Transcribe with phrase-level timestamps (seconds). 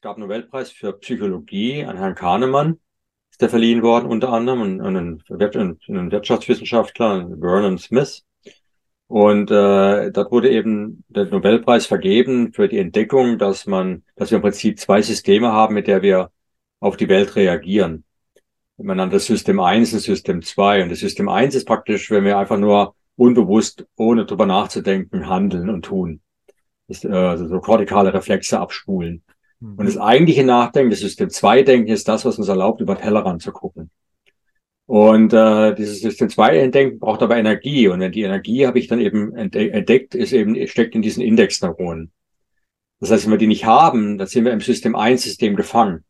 [0.00, 2.80] Es gab einen Nobelpreis für Psychologie an Herrn Kahnemann,
[3.30, 8.24] ist der verliehen worden, unter anderem, und einen, einen Wirtschaftswissenschaftler, Vernon Smith.
[9.08, 14.36] Und äh, dort wurde eben der Nobelpreis vergeben für die Entdeckung, dass man, dass wir
[14.36, 16.30] im Prinzip zwei Systeme haben, mit der wir
[16.78, 18.04] auf die Welt reagieren.
[18.78, 20.82] Man nannte das System 1 und System 2.
[20.82, 25.68] Und das System 1 ist praktisch, wenn wir einfach nur unbewusst, ohne drüber nachzudenken, handeln
[25.68, 26.22] und tun.
[26.88, 29.24] Das, äh, also so kortikale Reflexe abspulen.
[29.60, 33.42] Und das eigentliche Nachdenken, das System 2 Denken, ist das, was uns erlaubt, über Tellerrand
[33.42, 33.90] zu gucken.
[34.86, 37.86] Und äh, dieses System 2 Denken braucht aber Energie.
[37.88, 42.10] Und die Energie, habe ich dann eben entdeckt, ist eben, steckt in diesen Indexneuronen.
[43.00, 46.04] Das heißt, wenn wir die nicht haben, dann sind wir im System 1 System gefangen.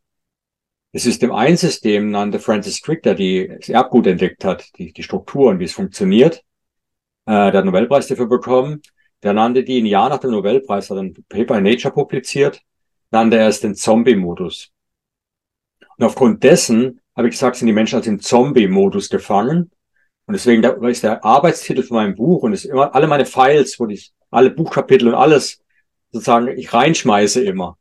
[0.93, 5.03] Das System 1 System nannte Francis Crick, der die, das Erbgut entdeckt hat, die, die
[5.03, 6.43] Strukturen, wie es funktioniert.
[7.27, 8.81] Äh, der hat Nobelpreis dafür bekommen.
[9.23, 12.63] Der nannte die ein Jahr nach dem Nobelpreis, hat ein Paper in Nature publiziert,
[13.11, 14.71] nannte er es den Zombie-Modus.
[15.97, 19.71] Und aufgrund dessen, habe ich gesagt, sind die Menschen also im Zombie-Modus gefangen.
[20.27, 23.87] Und deswegen ist der Arbeitstitel von meinem Buch und ist immer alle meine Files, wo
[23.89, 25.61] ich alle Buchkapitel und alles
[26.13, 27.79] sozusagen ich reinschmeiße immer.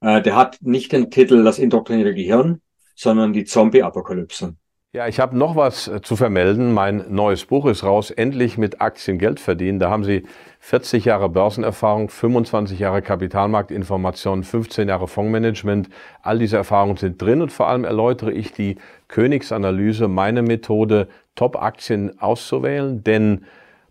[0.00, 2.60] Äh, der hat nicht den Titel Das indoktrinierte Gehirn,
[2.94, 4.56] sondern die Zombie-Apokalypse.
[4.96, 6.72] Ja, ich habe noch was äh, zu vermelden.
[6.72, 9.78] Mein neues Buch ist raus, endlich mit Aktien Geld verdienen.
[9.78, 10.22] Da haben Sie
[10.60, 15.90] 40 Jahre Börsenerfahrung, 25 Jahre Kapitalmarktinformation, 15 Jahre Fondsmanagement.
[16.22, 22.18] All diese Erfahrungen sind drin und vor allem erläutere ich die Königsanalyse, meine Methode, Top-Aktien
[22.18, 23.44] auszuwählen, denn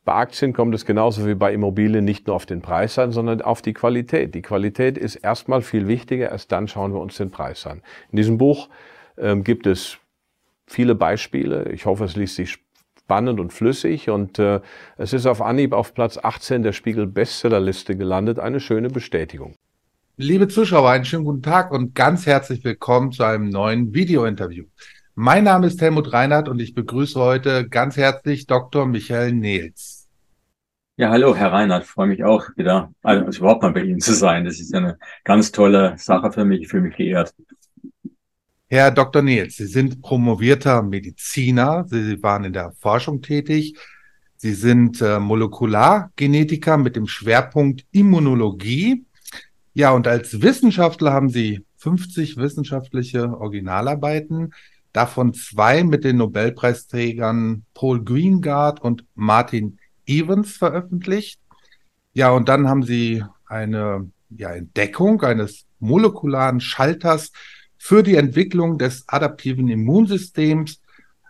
[0.06, 3.44] bei Aktien kommt es genauso wie bei Immobilien nicht nur auf den Preis an, sondern
[3.44, 4.34] auf die Qualität.
[4.34, 7.84] Die Qualität ist erstmal viel wichtiger, erst dann schauen wir uns den Preis an.
[8.12, 8.70] In diesem Buch
[9.20, 10.00] ähm, gibt es
[10.68, 11.72] viele Beispiele.
[11.72, 12.58] Ich hoffe, es liest sich
[12.98, 14.62] spannend und flüssig und äh,
[14.98, 18.40] es ist auf Anhieb auf Platz 18 der Spiegel Bestsellerliste gelandet.
[18.40, 19.56] Eine schöne Bestätigung.
[20.18, 24.66] Liebe Zuschauer, einen schönen guten Tag und ganz herzlich willkommen zu einem neuen Video-Interview.
[25.14, 28.86] Mein Name ist Helmut Reinhardt und ich begrüße heute ganz herzlich Dr.
[28.86, 30.10] Michael Nehls.
[30.98, 31.84] Ja, hallo, Herr Reinhardt.
[31.84, 34.46] Ich freue mich auch wieder, also überhaupt mal bei Ihnen zu sein.
[34.46, 36.62] Das ist eine ganz tolle Sache für mich.
[36.62, 37.34] Ich fühle mich geehrt.
[38.68, 39.22] Herr Dr.
[39.22, 41.86] Nils, Sie sind promovierter Mediziner.
[41.88, 43.78] Sie waren in der Forschung tätig.
[44.38, 49.06] Sie sind äh, Molekulargenetiker mit dem Schwerpunkt Immunologie.
[49.76, 54.52] Ja, und als Wissenschaftler haben Sie 50 wissenschaftliche Originalarbeiten,
[54.94, 59.78] davon zwei mit den Nobelpreisträgern Paul Greengard und Martin
[60.08, 61.40] Evans veröffentlicht.
[62.14, 67.32] Ja, und dann haben Sie eine ja, Entdeckung eines molekularen Schalters
[67.86, 70.82] für die Entwicklung des adaptiven Immunsystems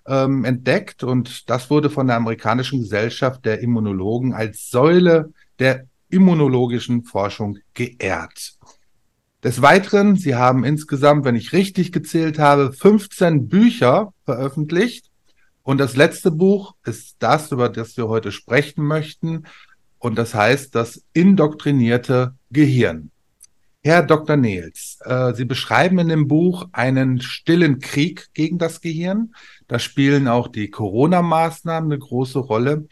[0.08, 7.04] ähm, entdeckt und das wurde von der amerikanischen Gesellschaft der Immunologen als Säule der immunologischen
[7.04, 8.54] Forschung geehrt.
[9.44, 15.12] Des Weiteren, Sie haben insgesamt, wenn ich richtig gezählt habe, 15 Bücher veröffentlicht.
[15.62, 19.44] Und das letzte Buch ist das, über das wir heute sprechen möchten.
[20.00, 23.12] Und das heißt das indoktrinierte Gehirn.
[23.86, 24.36] Herr Dr.
[24.36, 29.36] Nehls, äh, Sie beschreiben in dem Buch einen stillen Krieg gegen das Gehirn.
[29.68, 32.88] Da spielen auch die Corona-Maßnahmen eine große Rolle.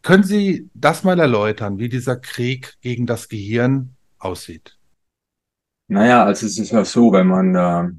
[0.00, 4.78] Können Sie das mal erläutern, wie dieser Krieg gegen das Gehirn aussieht?
[5.88, 7.90] Naja, also es ist ja so, wenn man, äh,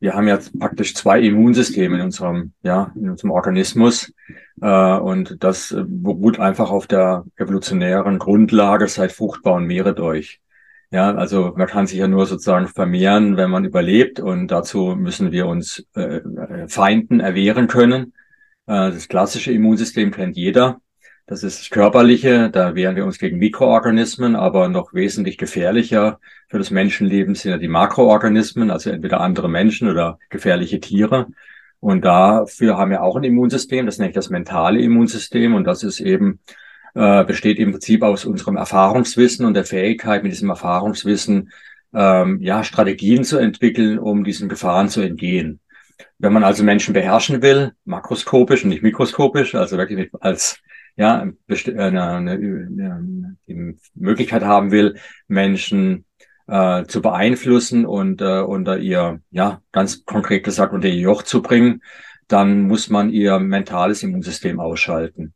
[0.00, 4.12] wir haben ja praktisch zwei Immunsysteme in unserem, ja, in unserem Organismus.
[4.60, 10.42] Äh, und das äh, beruht einfach auf der evolutionären Grundlage seit fruchtbaren Meere durch.
[10.92, 15.30] Ja, also man kann sich ja nur sozusagen vermehren, wenn man überlebt und dazu müssen
[15.30, 16.20] wir uns äh,
[16.66, 18.12] Feinden erwehren können.
[18.66, 20.80] Äh, das klassische Immunsystem kennt jeder.
[21.26, 26.18] Das ist das körperliche, da wehren wir uns gegen Mikroorganismen, aber noch wesentlich gefährlicher
[26.48, 31.28] für das Menschenleben sind ja die Makroorganismen, also entweder andere Menschen oder gefährliche Tiere.
[31.78, 36.00] Und dafür haben wir auch ein Immunsystem, das nennt das mentale Immunsystem und das ist
[36.00, 36.40] eben
[36.94, 41.50] äh, besteht im Prinzip aus unserem Erfahrungswissen und der Fähigkeit, mit diesem Erfahrungswissen
[41.94, 45.60] ähm, ja Strategien zu entwickeln, um diesen Gefahren zu entgehen.
[46.18, 50.58] Wenn man also Menschen beherrschen will, makroskopisch und nicht mikroskopisch, also wirklich als
[50.96, 51.34] ja eine,
[51.76, 54.96] eine, eine, die Möglichkeit haben will,
[55.28, 56.04] Menschen
[56.46, 61.42] äh, zu beeinflussen und äh, unter ihr, ja, ganz konkret gesagt, unter ihr Joch zu
[61.42, 61.82] bringen,
[62.28, 65.32] dann muss man ihr mentales Immunsystem ausschalten.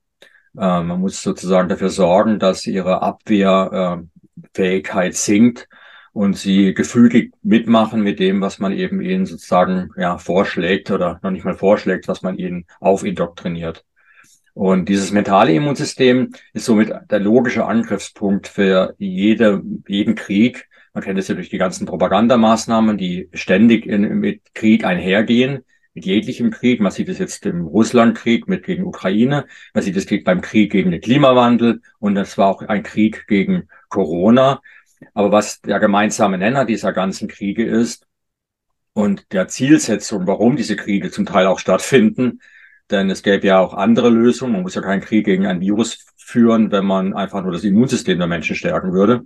[0.57, 5.69] Äh, man muss sozusagen dafür sorgen, dass ihre Abwehrfähigkeit sinkt
[6.13, 11.31] und sie gefügig mitmachen mit dem, was man eben ihnen sozusagen ja vorschlägt oder noch
[11.31, 13.85] nicht mal vorschlägt, was man ihnen aufindoktriniert.
[14.55, 21.19] Und dieses mentale Immunsystem ist somit der logische Angriffspunkt für jede, jeden Krieg, Man kennt
[21.19, 26.81] es ja durch die ganzen Propagandamaßnahmen, die ständig in, mit Krieg einhergehen, mit jeglichem Krieg.
[26.81, 29.47] Man sieht es jetzt im Russlandkrieg mit gegen Ukraine.
[29.73, 31.81] Man sieht es beim Krieg gegen den Klimawandel.
[31.99, 34.61] Und das war auch ein Krieg gegen Corona.
[35.15, 38.07] Aber was der gemeinsame Nenner dieser ganzen Kriege ist
[38.93, 42.41] und der Zielsetzung, warum diese Kriege zum Teil auch stattfinden,
[42.91, 44.53] denn es gäbe ja auch andere Lösungen.
[44.53, 48.19] Man muss ja keinen Krieg gegen ein Virus führen, wenn man einfach nur das Immunsystem
[48.19, 49.23] der Menschen stärken würde.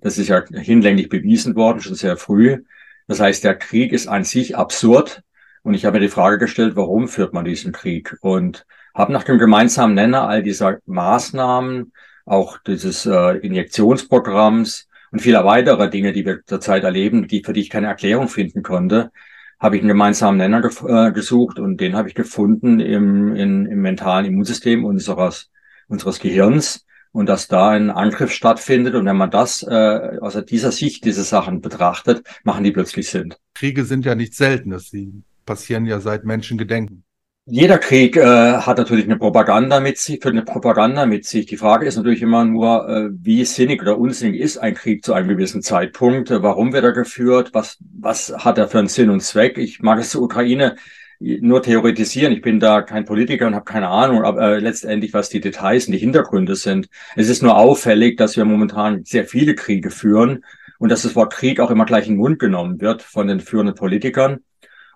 [0.00, 2.62] Das ist ja hinlänglich bewiesen worden, schon sehr früh.
[3.08, 5.22] Das heißt, der Krieg ist an sich absurd.
[5.62, 8.16] Und ich habe mir die Frage gestellt, warum führt man diesen Krieg?
[8.20, 11.92] Und habe nach dem gemeinsamen Nenner all dieser Maßnahmen,
[12.24, 17.60] auch dieses äh, Injektionsprogramms und vieler weiterer Dinge, die wir zurzeit erleben, die für die
[17.60, 19.10] ich keine Erklärung finden konnte,
[19.58, 23.66] habe ich einen gemeinsamen Nenner ge äh, gesucht und den habe ich gefunden im, in,
[23.66, 25.50] im mentalen Immunsystem unseres,
[25.88, 28.94] unseres Gehirns und dass da ein Angriff stattfindet.
[28.94, 33.34] Und wenn man das äh, aus dieser Sicht diese Sachen betrachtet, machen die plötzlich Sinn.
[33.54, 37.02] Kriege sind ja nicht selten, sie passieren ja seit Menschen gedenken.
[37.44, 41.46] Jeder Krieg äh, hat natürlich eine Propaganda mit sich, für eine Propaganda mit sich.
[41.46, 45.12] Die Frage ist natürlich immer nur, äh, wie sinnig oder unsinnig ist ein Krieg zu
[45.12, 46.30] einem gewissen Zeitpunkt?
[46.30, 47.50] Äh, warum wird er geführt?
[47.52, 49.58] Was, was hat er für einen Sinn und Zweck?
[49.58, 50.76] Ich mag es zur Ukraine
[51.18, 52.32] nur theoretisieren.
[52.32, 55.86] Ich bin da kein Politiker und habe keine Ahnung, aber äh, letztendlich, was die Details
[55.86, 56.88] und die Hintergründe sind.
[57.16, 60.44] Es ist nur auffällig, dass wir momentan sehr viele Kriege führen
[60.78, 63.40] und dass das Wort Krieg auch immer gleich in den Mund genommen wird von den
[63.40, 64.44] führenden Politikern.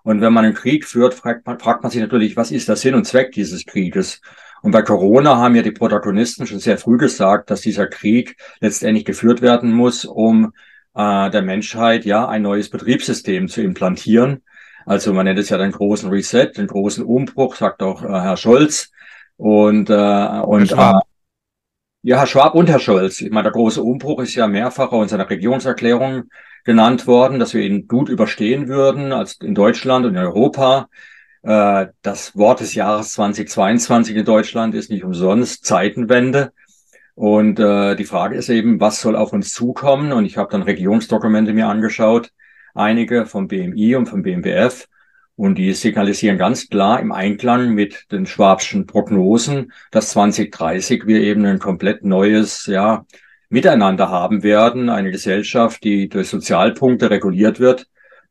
[0.05, 2.77] Und wenn man einen Krieg führt, fragt man, fragt man sich natürlich, was ist der
[2.77, 4.21] Sinn und Zweck dieses Krieges?
[4.63, 9.07] Und bei Corona haben ja die Protagonisten schon sehr früh gesagt, dass dieser Krieg letztendlich
[9.07, 10.53] geführt werden muss, um
[10.95, 14.43] äh, der Menschheit ja ein neues Betriebssystem zu implantieren.
[14.85, 18.37] Also man nennt es ja den großen Reset, den großen Umbruch, sagt auch äh, Herr
[18.37, 18.91] Scholz.
[19.37, 21.15] Und, äh, und Herr äh,
[22.07, 23.23] ja, Herr Schwab und Herr Scholz.
[23.23, 26.25] Ich meine, der große Umbruch ist ja mehrfach in seiner Regierungserklärung
[26.65, 30.89] genannt worden, dass wir ihn gut überstehen würden, als in Deutschland und in Europa.
[31.43, 36.53] Äh, das Wort des Jahres 2022 in Deutschland ist nicht umsonst Zeitenwende.
[37.15, 40.13] Und äh, die Frage ist eben, was soll auf uns zukommen?
[40.13, 42.33] Und ich habe dann Regierungsdokumente mir angeschaut,
[42.75, 44.89] einige vom BMI und vom BMBF.
[45.37, 51.45] Und die signalisieren ganz klar im Einklang mit den Schwabschen Prognosen, dass 2030 wir eben
[51.45, 53.05] ein komplett neues, ja,
[53.55, 57.87] miteinander haben werden, eine Gesellschaft, die durch Sozialpunkte reguliert wird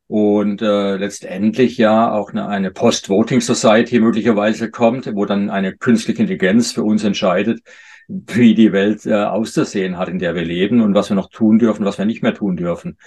[0.08, 6.74] und äh, letztendlich ja auch eine, eine Post-Voting-Society möglicherweise kommt, wo dann eine künstliche Intelligenz
[6.74, 7.62] für uns entscheidet,
[8.10, 11.58] wie die Welt äh, auszusehen hat, in der wir leben und was wir noch tun
[11.58, 12.98] dürfen, was wir nicht mehr tun dürfen.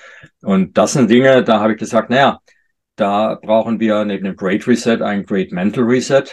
[0.42, 2.40] Und das sind Dinge, da habe ich gesagt, naja,
[2.96, 6.24] da brauchen wir neben dem Great Reset ein Great Mental Reset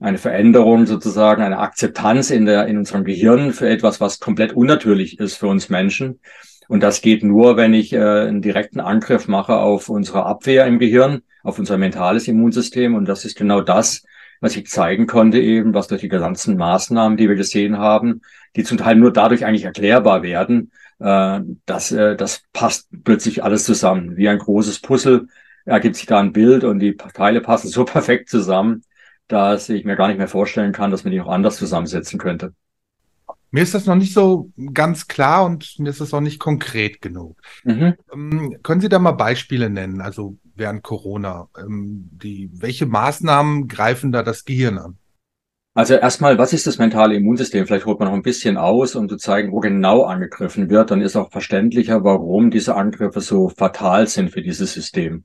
[0.00, 5.20] eine Veränderung sozusagen, eine Akzeptanz in der, in unserem Gehirn für etwas, was komplett unnatürlich
[5.20, 6.20] ist für uns Menschen.
[6.68, 10.78] Und das geht nur, wenn ich äh, einen direkten Angriff mache auf unsere Abwehr im
[10.78, 12.94] Gehirn, auf unser mentales Immunsystem.
[12.94, 14.04] Und das ist genau das,
[14.40, 18.22] was ich zeigen konnte eben, was durch die ganzen Maßnahmen, die wir gesehen haben,
[18.56, 23.64] die zum Teil nur dadurch eigentlich erklärbar werden, äh, dass äh, das passt plötzlich alles
[23.64, 24.16] zusammen.
[24.16, 25.26] Wie ein großes Puzzle
[25.66, 28.82] ergibt sich da ein Bild und die Teile passen so perfekt zusammen,
[29.32, 32.52] dass ich mir gar nicht mehr vorstellen kann, dass man die auch anders zusammensetzen könnte.
[33.52, 37.02] Mir ist das noch nicht so ganz klar und mir ist das auch nicht konkret
[37.02, 37.40] genug.
[37.64, 37.94] Mhm.
[38.12, 41.48] Ähm, können Sie da mal Beispiele nennen, also während Corona?
[41.58, 44.98] Ähm, die, welche Maßnahmen greifen da das Gehirn an?
[45.74, 47.66] Also erstmal, was ist das mentale Immunsystem?
[47.66, 50.90] Vielleicht holt man noch ein bisschen aus, um zu zeigen, wo genau angegriffen wird.
[50.90, 55.24] Dann ist auch verständlicher, warum diese Angriffe so fatal sind für dieses System.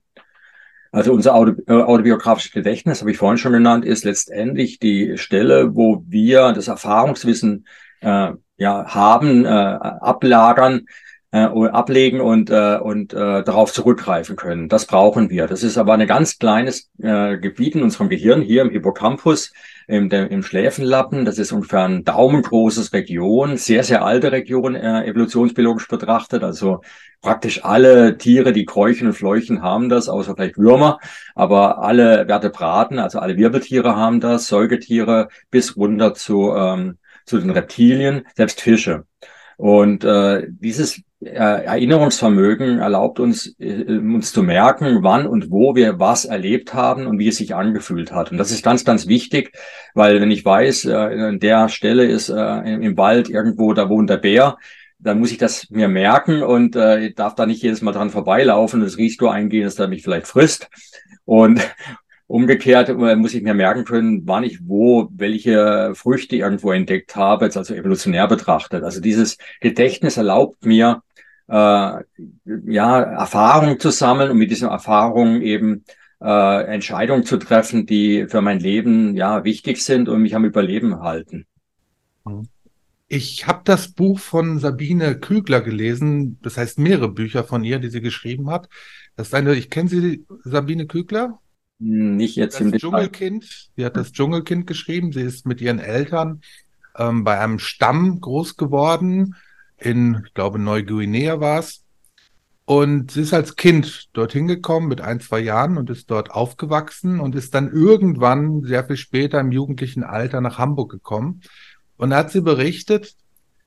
[0.95, 5.75] Also unser Auto, äh, autobiografisches Gedächtnis, habe ich vorhin schon genannt, ist letztendlich die Stelle,
[5.75, 7.67] wo wir das Erfahrungswissen
[7.99, 10.85] äh, ja, haben, äh, ablagern,
[11.31, 14.69] äh, ablegen und, äh, und äh, darauf zurückgreifen können.
[14.69, 15.47] Das brauchen wir.
[15.47, 19.51] Das ist aber ein ganz kleines äh, Gebiet in unserem Gehirn, hier im Hippocampus,
[19.87, 21.25] im, der, im Schläfenlappen.
[21.25, 26.43] Das ist ungefähr ein daumengroßes Region, sehr, sehr alte Region, äh, evolutionsbiologisch betrachtet.
[26.43, 26.81] Also
[27.21, 30.99] praktisch alle Tiere, die kräuchen und fleuchen, haben das, außer vielleicht Würmer.
[31.35, 37.49] Aber alle Vertebraten, also alle Wirbeltiere haben das, Säugetiere bis runter zu, ähm, zu den
[37.49, 39.05] Reptilien, selbst Fische.
[39.57, 46.25] Und äh, dieses Erinnerungsvermögen erlaubt uns, äh, uns zu merken, wann und wo wir was
[46.25, 48.31] erlebt haben und wie es sich angefühlt hat.
[48.31, 49.53] Und das ist ganz, ganz wichtig,
[49.93, 54.09] weil wenn ich weiß, äh, an der Stelle ist äh, im Wald irgendwo, da wohnt
[54.09, 54.57] der Bär,
[54.99, 58.81] dann muss ich das mir merken und äh, darf da nicht jedes Mal dran vorbeilaufen,
[58.81, 60.69] das Risiko eingehen, dass er mich vielleicht frisst.
[61.25, 61.61] Und
[62.27, 67.45] Umgekehrt äh, muss ich mir merken können, wann ich wo welche Früchte irgendwo entdeckt habe,
[67.45, 68.83] jetzt also evolutionär betrachtet.
[68.83, 71.03] Also dieses Gedächtnis erlaubt mir,
[71.47, 75.85] äh, ja, Erfahrung zu sammeln und mit diesen Erfahrungen eben
[76.21, 81.01] äh, Entscheidungen zu treffen, die für mein Leben ja wichtig sind und mich am Überleben
[81.01, 81.45] halten.
[83.07, 87.89] Ich habe das Buch von Sabine Kügler gelesen, das heißt mehrere Bücher von ihr, die
[87.89, 88.67] sie geschrieben hat.
[89.15, 91.39] Das ist eine, ich kenne sie, Sabine Kügler?
[91.77, 93.69] Nicht jetzt das im Dschungelkind.
[93.75, 95.11] Sie hat das Dschungelkind geschrieben.
[95.11, 96.41] Sie ist mit ihren Eltern
[96.97, 99.35] ähm, bei einem Stamm groß geworden.
[99.77, 101.83] In, ich glaube, Neuguinea war es.
[102.63, 107.19] Und sie ist als Kind dorthin gekommen mit ein, zwei Jahren und ist dort aufgewachsen
[107.19, 111.41] und ist dann irgendwann sehr viel später im jugendlichen Alter nach Hamburg gekommen.
[111.97, 113.15] Und da hat sie berichtet,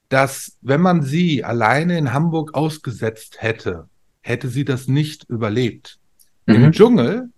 [0.08, 3.88] dass wenn man sie alleine in Hamburg ausgesetzt hätte,
[4.20, 5.98] hätte sie das nicht überlebt.
[6.46, 6.54] Mhm.
[6.54, 7.30] Im Dschungel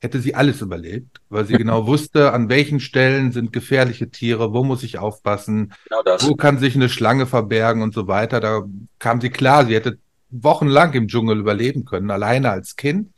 [0.00, 4.64] hätte sie alles überlebt, weil sie genau wusste, an welchen Stellen sind gefährliche Tiere, wo
[4.64, 8.40] muss ich aufpassen, genau wo kann sich eine Schlange verbergen und so weiter.
[8.40, 8.62] Da
[8.98, 9.98] kam sie klar, sie hätte
[10.30, 13.12] wochenlang im Dschungel überleben können, alleine als Kind.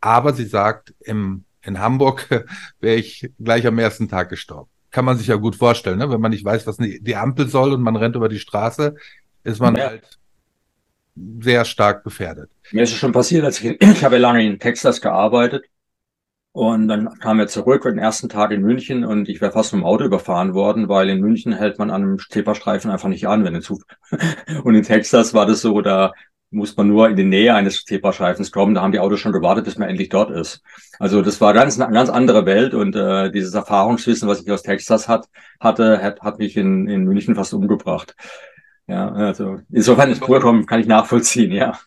[0.00, 2.28] Aber sie sagt, im, in Hamburg
[2.80, 4.68] wäre ich gleich am ersten Tag gestorben.
[4.90, 6.10] Kann man sich ja gut vorstellen, ne?
[6.10, 8.94] wenn man nicht weiß, was die Ampel soll und man rennt über die Straße,
[9.44, 9.88] ist man ja.
[9.88, 10.18] halt
[11.40, 12.50] sehr stark gefährdet.
[12.72, 15.64] Mir ist es schon passiert, als ich, ich habe lange in Texas gearbeitet
[16.56, 19.84] und dann kamen wir zurück, den ersten Tag in München und ich wäre fast vom
[19.84, 23.54] Auto überfahren worden, weil in München hält man an einem Zebrastreifen einfach nicht an, wenn
[23.54, 23.82] es Zug.
[24.64, 26.14] und in Texas war das so, da
[26.48, 29.66] muss man nur in die Nähe eines Zebrastreifens kommen, da haben die Autos schon gewartet,
[29.66, 30.62] bis man endlich dort ist.
[30.98, 34.62] Also das war ganz eine ganz andere Welt und äh, dieses Erfahrungswissen, was ich aus
[34.62, 35.28] Texas hat,
[35.60, 38.16] hatte, hat, hat mich in, in München fast umgebracht.
[38.86, 41.78] Ja, also insofern ist vollkommen, kann ich nachvollziehen, ja.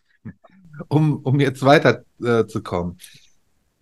[0.89, 2.99] Um, um jetzt weiter äh, zu kommen.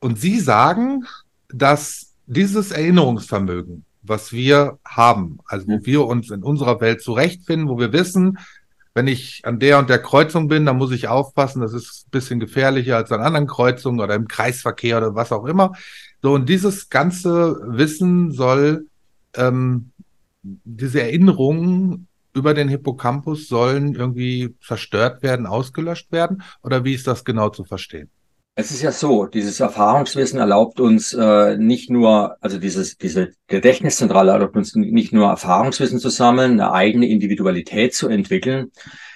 [0.07, 1.05] Und Sie sagen,
[1.49, 7.77] dass dieses Erinnerungsvermögen, was wir haben, also wo wir uns in unserer Welt zurechtfinden, wo
[7.77, 8.37] wir wissen,
[8.93, 12.11] wenn ich an der und der Kreuzung bin, dann muss ich aufpassen, das ist ein
[12.11, 15.73] bisschen gefährlicher als an anderen Kreuzungen oder im Kreisverkehr oder was auch immer.
[16.21, 18.85] So, und dieses ganze Wissen soll,
[19.35, 19.91] ähm,
[20.41, 26.43] diese Erinnerungen über den Hippocampus sollen irgendwie zerstört werden, ausgelöscht werden?
[26.63, 28.09] Oder wie ist das genau zu verstehen?
[28.59, 34.31] Es ist ja so, dieses Erfahrungswissen erlaubt uns äh, nicht nur, also dieses, diese Gedächtniszentrale
[34.31, 38.71] erlaubt uns nicht nur Erfahrungswissen zu sammeln, eine eigene Individualität zu entwickeln.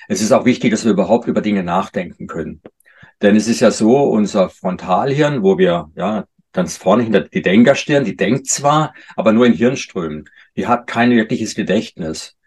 [0.08, 2.62] Es ist auch wichtig, dass wir überhaupt über Dinge nachdenken können.
[3.24, 8.06] Denn es ist ja so, unser Frontalhirn, wo wir, ja, ganz vorne hinter die Denkerstirn,
[8.06, 10.30] die denkt zwar, aber nur in Hirnströmen.
[10.56, 12.38] Die hat kein wirkliches Gedächtnis.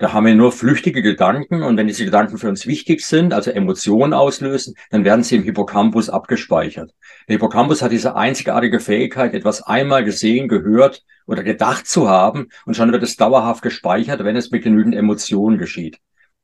[0.00, 3.50] Da haben wir nur flüchtige Gedanken und wenn diese Gedanken für uns wichtig sind, also
[3.50, 6.94] Emotionen auslösen, dann werden sie im Hippocampus abgespeichert.
[7.28, 12.78] Der Hippocampus hat diese einzigartige Fähigkeit, etwas einmal gesehen, gehört oder gedacht zu haben und
[12.78, 15.98] schon wird es dauerhaft gespeichert, wenn es mit genügend Emotionen geschieht.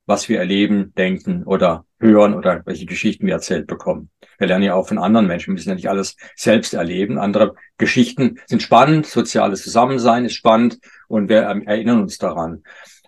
[0.04, 4.10] Was wir erleben, denken oder hören oder welche Geschichten wir erzählt bekommen.
[4.36, 5.48] Wir lernen ja auch von anderen Menschen.
[5.48, 7.18] Wir müssen ja nicht alles selbst erleben.
[7.18, 12.62] Andere Geschichten sind spannend, soziales Zusammensein ist spannend und wir erinnern uns daran.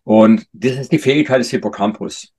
[0.09, 2.33] Und das ist die Fähigkeit des Hippocampus.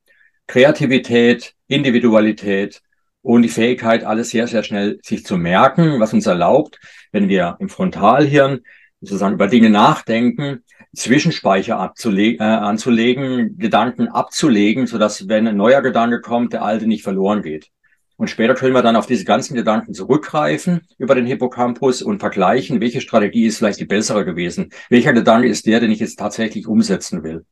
[0.47, 2.81] Kreativität, Individualität
[3.21, 6.79] und die Fähigkeit, alles sehr, sehr schnell sich zu merken, was uns erlaubt,
[7.11, 8.61] wenn wir im Frontalhirn
[9.01, 10.63] sozusagen über Dinge nachdenken,
[10.95, 17.03] Zwischenspeicher abzulegen, äh, anzulegen, Gedanken abzulegen, sodass, wenn ein neuer Gedanke kommt, der alte nicht
[17.03, 17.69] verloren geht.
[18.19, 22.81] Und später können wir dann auf diese ganzen Gedanken zurückgreifen über den Hippocampus und vergleichen,
[22.81, 24.73] welche Strategie ist vielleicht die bessere gewesen.
[24.89, 27.45] Welcher Gedanke ist der, den ich jetzt tatsächlich umsetzen will.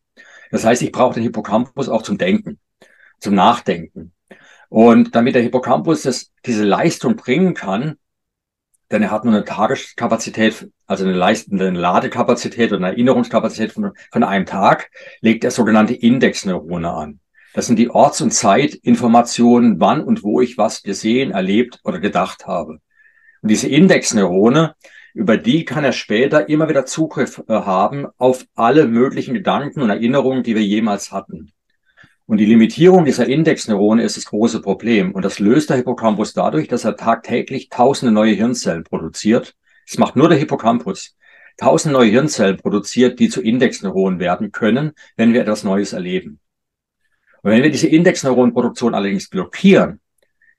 [0.51, 2.59] Das heißt, ich brauche den Hippocampus auch zum Denken,
[3.17, 4.11] zum Nachdenken.
[4.67, 7.95] Und damit der Hippocampus das, diese Leistung bringen kann,
[8.91, 14.23] denn er hat nur eine Tageskapazität, also eine leistende Ladekapazität und eine Erinnerungskapazität von, von
[14.25, 17.19] einem Tag, legt er sogenannte Indexneurone an.
[17.53, 22.45] Das sind die Orts- und Zeitinformationen, wann und wo ich was gesehen, erlebt oder gedacht
[22.45, 22.79] habe.
[23.41, 24.75] Und diese Indexneurone,
[25.13, 29.89] über die kann er später immer wieder Zugriff äh, haben auf alle möglichen Gedanken und
[29.89, 31.51] Erinnerungen, die wir jemals hatten.
[32.27, 35.13] Und die Limitierung dieser Indexneurone ist das große Problem.
[35.13, 39.55] Und das löst der Hippocampus dadurch, dass er tagtäglich tausende neue Hirnzellen produziert.
[39.87, 41.15] Das macht nur der Hippocampus.
[41.55, 46.39] Tausende neue Hirnzellen produziert, die zu Indexneuronen werden können, wenn wir etwas Neues erleben.
[47.47, 50.01] Wenn wir diese Indexneuronenproduktion allerdings blockieren,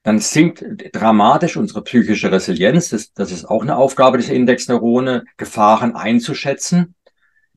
[0.03, 0.65] dann sinkt
[0.95, 2.89] dramatisch unsere psychische Resilienz.
[2.89, 6.95] Das, das ist auch eine Aufgabe dieser Indexneurone, Gefahren einzuschätzen.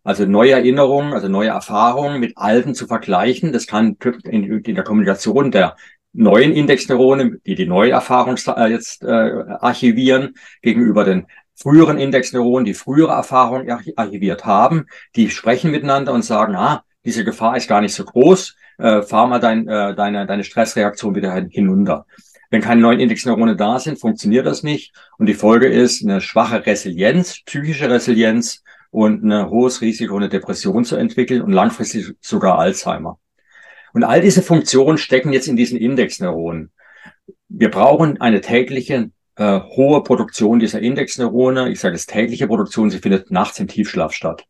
[0.03, 3.53] Also neue Erinnerungen, also neue Erfahrungen mit alten zu vergleichen.
[3.53, 3.95] Das kann
[4.25, 5.77] in, in der Kommunikation der
[6.11, 12.73] neuen Indexneurone, die die neue Erfahrung äh, jetzt äh, archivieren, gegenüber den früheren Indexneuronen, die
[12.73, 17.93] frühere Erfahrung archiviert haben, die sprechen miteinander und sagen, ah, diese Gefahr ist gar nicht
[17.93, 22.05] so groß äh, fahr mal dein, äh, deine, deine Stressreaktion wieder hinunter.
[22.50, 24.93] Wenn keine neuen Indexneurone da sind, funktioniert das nicht.
[25.17, 30.83] Und die Folge ist eine schwache Resilienz, psychische Resilienz und ein hohes Risiko, eine Depression
[30.83, 33.19] zu entwickeln und langfristig sogar Alzheimer.
[33.93, 36.71] Und all diese Funktionen stecken jetzt in diesen Indexneuronen.
[37.47, 41.69] Wir brauchen eine tägliche äh, hohe Produktion dieser Indexneurone.
[41.69, 44.45] Ich sage es tägliche Produktion, sie findet nachts im Tiefschlaf statt.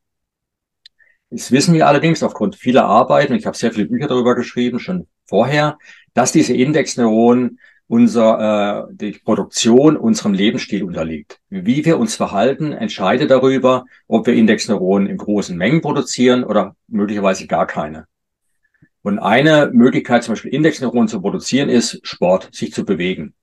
[1.31, 5.07] Das wissen wir allerdings aufgrund vieler Arbeiten, ich habe sehr viele Bücher darüber geschrieben, schon
[5.25, 5.77] vorher,
[6.13, 7.57] dass diese Indexneuronen
[7.87, 11.39] unser, äh, die Produktion unserem Lebensstil unterliegt.
[11.49, 17.47] Wie wir uns verhalten, entscheidet darüber, ob wir Indexneuronen in großen Mengen produzieren oder möglicherweise
[17.47, 18.07] gar keine.
[19.01, 23.33] Und eine Möglichkeit, zum Beispiel Indexneuronen zu produzieren, ist Sport, sich zu bewegen.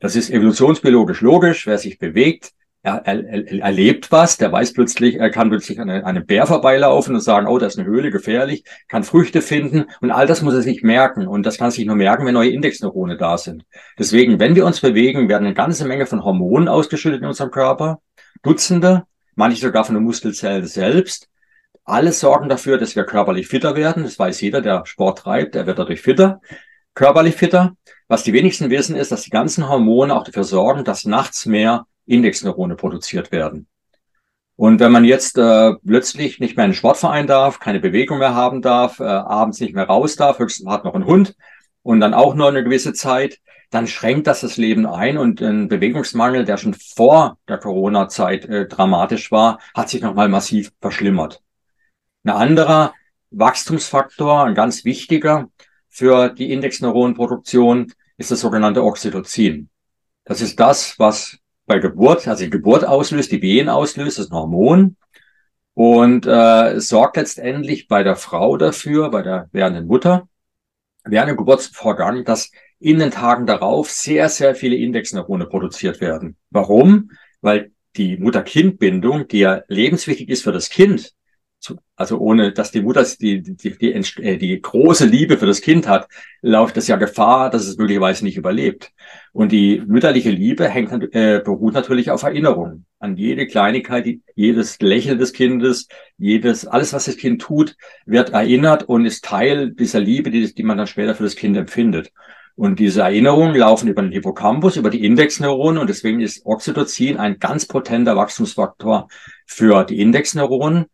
[0.00, 1.66] Das ist evolutionsbiologisch logisch.
[1.66, 2.52] Wer sich bewegt,
[2.84, 7.14] er, er, er erlebt was, der weiß plötzlich, er kann plötzlich an einem Bär vorbeilaufen
[7.14, 10.52] und sagen, oh, da ist eine Höhle, gefährlich, kann Früchte finden und all das muss
[10.52, 13.64] er sich merken und das kann sich nur merken, wenn neue Indexneurone da sind.
[13.98, 18.00] Deswegen, wenn wir uns bewegen, werden eine ganze Menge von Hormonen ausgeschüttet in unserem Körper,
[18.42, 21.28] Dutzende, manche sogar von den Muskelzellen selbst.
[21.84, 24.02] Alles sorgen dafür, dass wir körperlich fitter werden.
[24.02, 26.42] Das weiß jeder, der Sport treibt, der wird dadurch fitter,
[26.94, 27.76] körperlich fitter.
[28.08, 31.86] Was die wenigsten wissen, ist, dass die ganzen Hormone auch dafür sorgen, dass nachts mehr
[32.06, 33.66] Indexneurone produziert werden.
[34.56, 38.34] Und wenn man jetzt äh, plötzlich nicht mehr in den Sportverein darf, keine Bewegung mehr
[38.34, 41.34] haben darf, äh, abends nicht mehr raus darf, höchstens hat noch einen Hund
[41.82, 45.68] und dann auch nur eine gewisse Zeit, dann schränkt das das Leben ein und ein
[45.68, 51.42] Bewegungsmangel, der schon vor der Corona-Zeit äh, dramatisch war, hat sich nochmal massiv verschlimmert.
[52.22, 52.94] Ein anderer
[53.32, 55.48] Wachstumsfaktor, ein ganz wichtiger
[55.88, 59.68] für die Indexneuronenproduktion, ist das sogenannte Oxytocin.
[60.24, 64.32] Das ist das, was bei Geburt, also die Geburt auslöst, die Wehen auslöst, das ist
[64.32, 64.96] ein Hormon
[65.74, 70.28] und äh, sorgt letztendlich bei der Frau dafür, bei der werdenden Mutter,
[71.04, 76.36] während dem Geburtsvorgang, dass in den Tagen darauf sehr, sehr viele Indexneurone produziert werden.
[76.50, 77.10] Warum?
[77.40, 81.14] Weil die Mutter-Kind-Bindung, die ja lebenswichtig ist für das Kind,
[81.96, 85.88] also ohne dass die Mutter die, die, die, äh, die große Liebe für das Kind
[85.88, 86.08] hat,
[86.42, 88.92] läuft es ja Gefahr, dass es möglicherweise nicht überlebt.
[89.34, 95.18] Und die mütterliche Liebe hängt, äh, beruht natürlich auf Erinnerungen an jede Kleinigkeit, jedes Lächeln
[95.18, 100.30] des Kindes, jedes, alles, was das Kind tut, wird erinnert und ist Teil dieser Liebe,
[100.30, 102.12] die, die man dann später für das Kind empfindet.
[102.54, 107.40] Und diese Erinnerungen laufen über den Hippocampus, über die Indexneuronen und deswegen ist Oxytocin ein
[107.40, 109.08] ganz potenter Wachstumsfaktor
[109.46, 110.84] für die Indexneuronen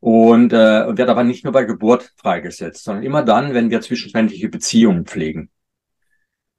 [0.00, 4.50] und äh, wird aber nicht nur bei Geburt freigesetzt, sondern immer dann, wenn wir zwischenmenschliche
[4.50, 5.48] Beziehungen pflegen.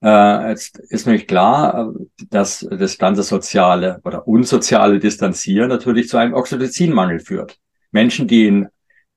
[0.03, 1.93] Äh, jetzt ist nämlich klar,
[2.29, 7.59] dass das ganze soziale oder unsoziale Distanzieren natürlich zu einem Oxytocinmangel führt.
[7.91, 8.67] Menschen, die in,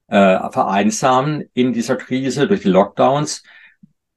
[0.09, 3.43] äh, vereinsamen in dieser Krise durch die Lockdowns,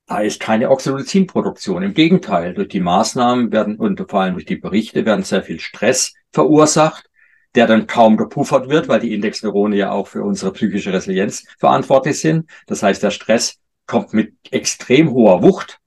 [0.06, 1.84] da ist keine Oxytocinproduktion.
[1.84, 5.60] Im Gegenteil, durch die Maßnahmen werden und vor allem durch die Berichte werden sehr viel
[5.60, 7.10] Stress verursacht
[7.56, 12.20] der dann kaum gepuffert wird, weil die Indexneurone ja auch für unsere psychische Resilienz verantwortlich
[12.20, 12.50] sind.
[12.68, 15.80] Das heißt, der Stress kommt mit extrem hoher Wucht.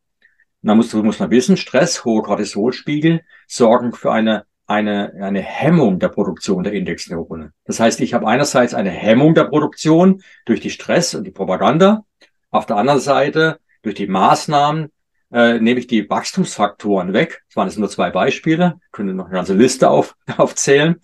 [0.67, 6.09] Da muss, muss man wissen, Stress, hohe Cortisolspiegel sorgen für eine, eine, eine Hemmung der
[6.09, 7.53] Produktion der Indexneurone.
[7.65, 12.05] Das heißt, ich habe einerseits eine Hemmung der Produktion durch die Stress und die Propaganda.
[12.51, 14.91] Auf der anderen Seite durch die Maßnahmen
[15.33, 17.45] äh, nehme ich die Wachstumsfaktoren weg.
[17.49, 18.81] Das waren jetzt nur zwei Beispiele.
[18.87, 21.01] Ich könnte noch eine ganze Liste auf, aufzählen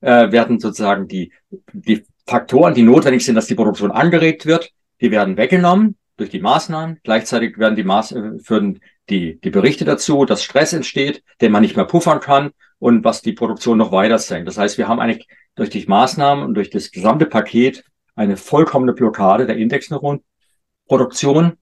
[0.00, 1.32] äh, werden sozusagen die,
[1.72, 6.40] die Faktoren, die notwendig sind, dass die Produktion angeregt wird, die werden weggenommen durch die
[6.40, 7.00] Maßnahmen.
[7.02, 11.62] Gleichzeitig werden die Maß äh, führen die, die Berichte dazu, dass Stress entsteht, den man
[11.62, 14.48] nicht mehr puffern kann und was die Produktion noch weiter senkt.
[14.48, 18.92] Das heißt, wir haben eigentlich durch die Maßnahmen und durch das gesamte Paket eine vollkommene
[18.92, 21.54] Blockade der Indexneuronproduktion.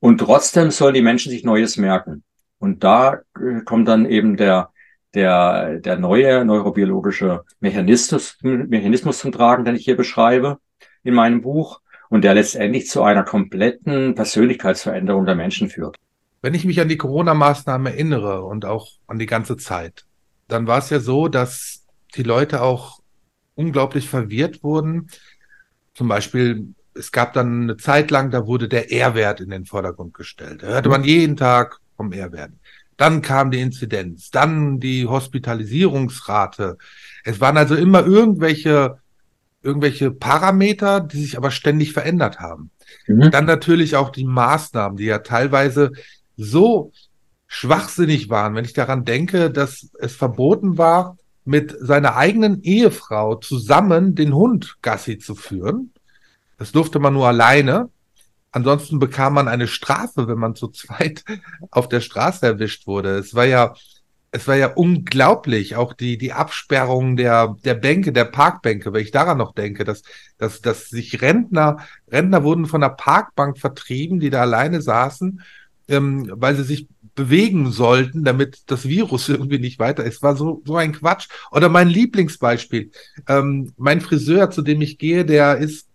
[0.00, 2.22] Und trotzdem sollen die Menschen sich Neues merken.
[2.58, 4.70] Und da äh, kommt dann eben der,
[5.14, 10.58] der, der neue neurobiologische Mechanismus, Mechanismus zum Tragen, den ich hier beschreibe
[11.02, 15.96] in meinem Buch und der letztendlich zu einer kompletten Persönlichkeitsveränderung der Menschen führt.
[16.40, 20.04] Wenn ich mich an die Corona-Maßnahmen erinnere und auch an die ganze Zeit,
[20.46, 23.00] dann war es ja so, dass die Leute auch
[23.54, 25.08] unglaublich verwirrt wurden.
[25.94, 30.14] Zum Beispiel, es gab dann eine Zeit lang, da wurde der R-Wert in den Vordergrund
[30.14, 30.62] gestellt.
[30.62, 32.52] Da hörte man jeden Tag vom R-Wert.
[32.96, 36.78] Dann kam die Inzidenz, dann die Hospitalisierungsrate.
[37.24, 38.98] Es waren also immer irgendwelche,
[39.62, 42.70] irgendwelche Parameter, die sich aber ständig verändert haben.
[43.06, 43.30] Mhm.
[43.30, 45.92] Dann natürlich auch die Maßnahmen, die ja teilweise
[46.38, 46.92] so
[47.46, 54.14] schwachsinnig waren, wenn ich daran denke, dass es verboten war, mit seiner eigenen Ehefrau zusammen
[54.14, 55.92] den Hund Gassi zu führen.
[56.58, 57.88] Das durfte man nur alleine.
[58.50, 61.24] Ansonsten bekam man eine Strafe, wenn man zu zweit
[61.70, 63.16] auf der Straße erwischt wurde.
[63.16, 63.74] Es war ja,
[64.30, 69.10] es war ja unglaublich, auch die, die Absperrung der, der Bänke, der Parkbänke, wenn ich
[69.10, 70.02] daran noch denke, dass,
[70.36, 71.78] dass, dass sich Rentner,
[72.12, 75.42] Rentner wurden von der Parkbank vertrieben, die da alleine saßen,
[75.88, 80.22] ähm, weil sie sich bewegen sollten, damit das Virus irgendwie nicht weiter ist.
[80.22, 81.28] War so, so ein Quatsch.
[81.50, 82.90] Oder mein Lieblingsbeispiel.
[83.28, 85.88] Ähm, mein Friseur, zu dem ich gehe, der ist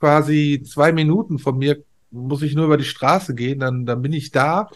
[0.00, 4.12] quasi zwei Minuten von mir, muss ich nur über die Straße gehen, dann, dann bin
[4.12, 4.68] ich da.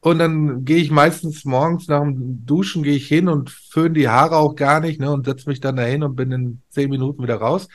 [0.00, 4.08] Und dann gehe ich meistens morgens nach dem Duschen, gehe ich hin und föhne die
[4.08, 7.22] Haare auch gar nicht, ne, und setze mich dann dahin und bin in zehn Minuten
[7.22, 7.68] wieder raus.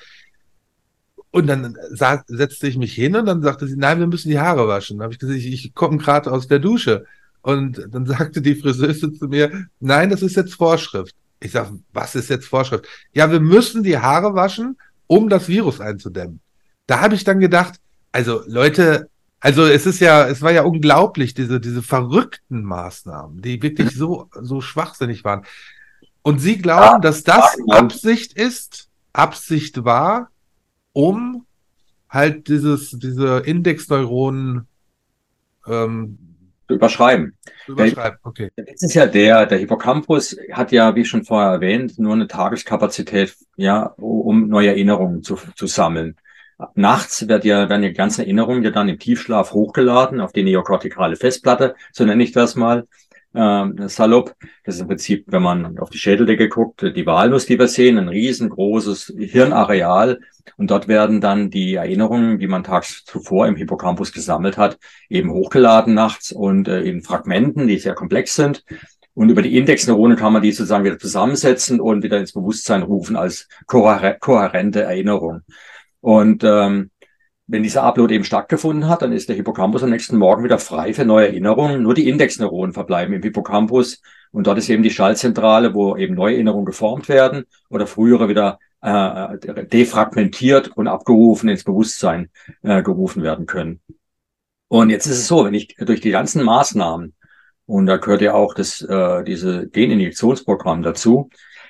[1.32, 4.40] Und dann sag, setzte ich mich hin und dann sagte sie, nein, wir müssen die
[4.40, 4.98] Haare waschen.
[4.98, 7.06] Dann habe ich gesagt, ich, ich komme gerade aus der Dusche.
[7.42, 11.16] Und dann sagte die Friseuse zu mir, nein, das ist jetzt Vorschrift.
[11.40, 12.86] Ich sage, was ist jetzt Vorschrift?
[13.14, 16.40] Ja, wir müssen die Haare waschen, um das Virus einzudämmen.
[16.88, 17.76] Da habe ich dann gedacht,
[18.12, 19.10] also Leute,
[19.40, 24.30] also es ist ja, es war ja unglaublich, diese, diese verrückten Maßnahmen, die wirklich so,
[24.42, 25.46] so schwachsinnig waren.
[26.24, 30.30] Und Sie glauben, dass das Absicht ist, Absicht war,
[30.98, 31.46] um
[32.10, 34.68] halt dieses, diese Indexneuronen
[35.68, 36.18] ähm,
[36.68, 37.38] überschreiben.
[37.68, 38.50] Überschreiben, okay.
[38.58, 42.28] Der Witz ist ja der, der Hippocampus hat ja, wie schon vorher erwähnt, nur eine
[42.28, 46.16] Tageskapazität, ja, um neue Erinnerungen zu, zu sammeln.
[46.74, 51.16] Nachts wird ja, werden die ganzen Erinnerungen ja dann im Tiefschlaf hochgeladen auf die neokortikale
[51.16, 52.88] Festplatte, so nenne ich das mal
[53.34, 54.34] äh, salopp.
[54.64, 57.98] Das ist im Prinzip, wenn man auf die Schädeldecke guckt, die Walnuss, die wir sehen,
[57.98, 60.20] ein riesengroßes Hirnareal.
[60.56, 65.32] Und dort werden dann die Erinnerungen, die man tags zuvor im Hippocampus gesammelt hat, eben
[65.32, 68.64] hochgeladen nachts und äh, in Fragmenten, die sehr komplex sind.
[69.14, 73.16] Und über die Indexneurone kann man die sozusagen wieder zusammensetzen und wieder ins Bewusstsein rufen
[73.16, 75.42] als kohärente Erinnerung.
[76.02, 76.92] Und ähm,
[77.48, 80.94] wenn dieser Upload eben stattgefunden hat, dann ist der Hippocampus am nächsten Morgen wieder frei
[80.94, 81.82] für neue Erinnerungen.
[81.82, 84.02] Nur die Indexneuronen verbleiben im Hippocampus.
[84.32, 88.60] Und dort ist eben die Schaltzentrale, wo eben neue Erinnerungen geformt werden oder frühere wieder
[88.82, 92.30] äh, defragmentiert und abgerufen ins Bewusstsein
[92.64, 93.80] äh, gerufen werden können.
[94.68, 97.14] Und jetzt ist es so, wenn ich durch die ganzen Maßnahmen,
[97.66, 101.30] und da gehört ja auch das, äh, diese Geninjektionsprogramm dazu,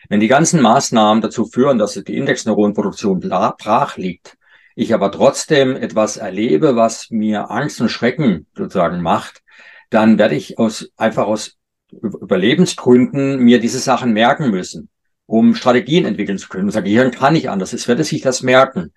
[0.10, 4.37] wenn die ganzen Maßnahmen dazu führen, dass die Indexneuronenproduktion brach liegt,
[4.78, 9.42] ich aber trotzdem etwas erlebe, was mir Angst und Schrecken sozusagen macht,
[9.90, 11.58] dann werde ich aus, einfach aus
[11.92, 14.90] Überlebensgründen mir diese Sachen merken müssen,
[15.26, 16.66] um Strategien entwickeln zu können.
[16.66, 18.94] Unser Gehirn kann nicht anders, es werde sich das merken.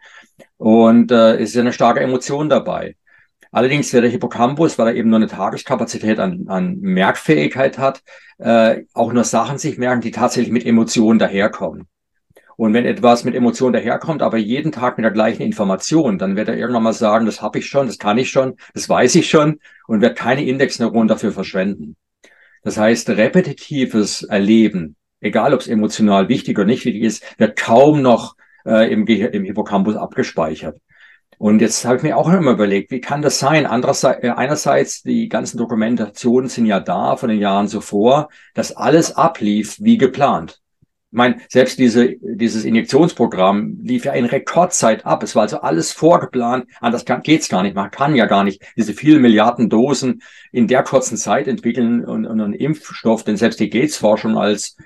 [0.58, 2.96] Und äh, es ist eine starke Emotion dabei.
[3.50, 8.02] Allerdings wird der Hippocampus, weil er eben nur eine Tageskapazität an, an Merkfähigkeit hat,
[8.36, 11.88] äh, auch nur Sachen sich merken, die tatsächlich mit Emotionen daherkommen.
[12.60, 16.48] Und wenn etwas mit Emotionen daherkommt, aber jeden Tag mit der gleichen Information, dann wird
[16.48, 19.30] er irgendwann mal sagen, das habe ich schon, das kann ich schon, das weiß ich
[19.30, 21.96] schon und wird keine Indexneuronen dafür verschwenden.
[22.62, 28.02] Das heißt, repetitives Erleben, egal ob es emotional wichtig oder nicht wichtig ist, wird kaum
[28.02, 30.78] noch äh, im, im Hippocampus abgespeichert.
[31.38, 33.64] Und jetzt habe ich mir auch immer überlegt, wie kann das sein?
[33.64, 39.16] Andererseits, äh, einerseits, die ganzen Dokumentationen sind ja da von den Jahren zuvor, dass alles
[39.16, 40.59] ablief wie geplant.
[41.12, 45.24] Ich meine, selbst diese, dieses Injektionsprogramm lief ja in Rekordzeit ab.
[45.24, 46.66] Es war also alles vorgeplant.
[46.80, 47.74] Anders kann, geht's gar nicht.
[47.74, 52.26] Man kann ja gar nicht diese vielen Milliarden Dosen in der kurzen Zeit entwickeln und,
[52.26, 54.76] und einen Impfstoff, den selbst die Gates-Forschung als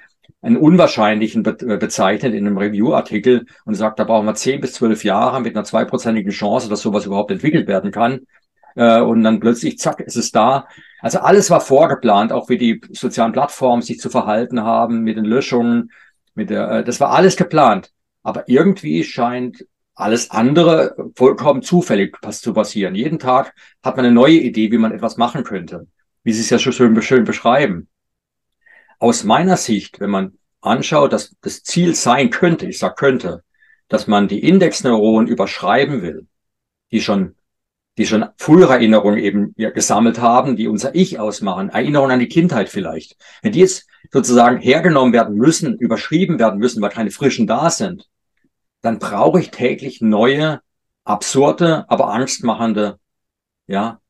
[0.40, 5.04] einen unwahrscheinlichen be bezeichnet in einem Review-Artikel und sagt, da brauchen wir zehn bis zwölf
[5.04, 8.20] Jahre mit einer zweiprozentigen Chance, dass sowas überhaupt entwickelt werden kann.
[8.76, 10.68] Äh, und dann plötzlich, zack, ist es da.
[11.00, 15.26] Also alles war vorgeplant, auch wie die sozialen Plattformen sich zu verhalten haben mit den
[15.26, 15.90] Löschungen,
[16.34, 17.92] mit der, äh, das war alles geplant.
[18.22, 22.94] Aber irgendwie scheint alles andere vollkommen zufällig zu passieren.
[22.94, 25.86] Jeden Tag hat man eine neue Idee, wie man etwas machen könnte.
[26.22, 27.88] Wie Sie es ja schon schön, schön beschreiben.
[28.98, 33.44] Aus meiner Sicht, wenn man anschaut, dass das Ziel sein könnte, ich sag könnte,
[33.88, 36.26] dass man die Indexneuronen überschreiben will,
[36.90, 37.36] die schon
[37.96, 42.68] die schon frühere Erinnerungen eben gesammelt haben, die unser Ich ausmachen, Erinnerungen an die Kindheit
[42.68, 43.16] vielleicht.
[43.42, 48.08] Wenn die jetzt sozusagen hergenommen werden müssen, überschrieben werden müssen, weil keine frischen da sind,
[48.82, 50.60] dann brauche ich täglich neue,
[51.04, 52.98] absurde, aber angstmachende,
[53.66, 54.00] ja,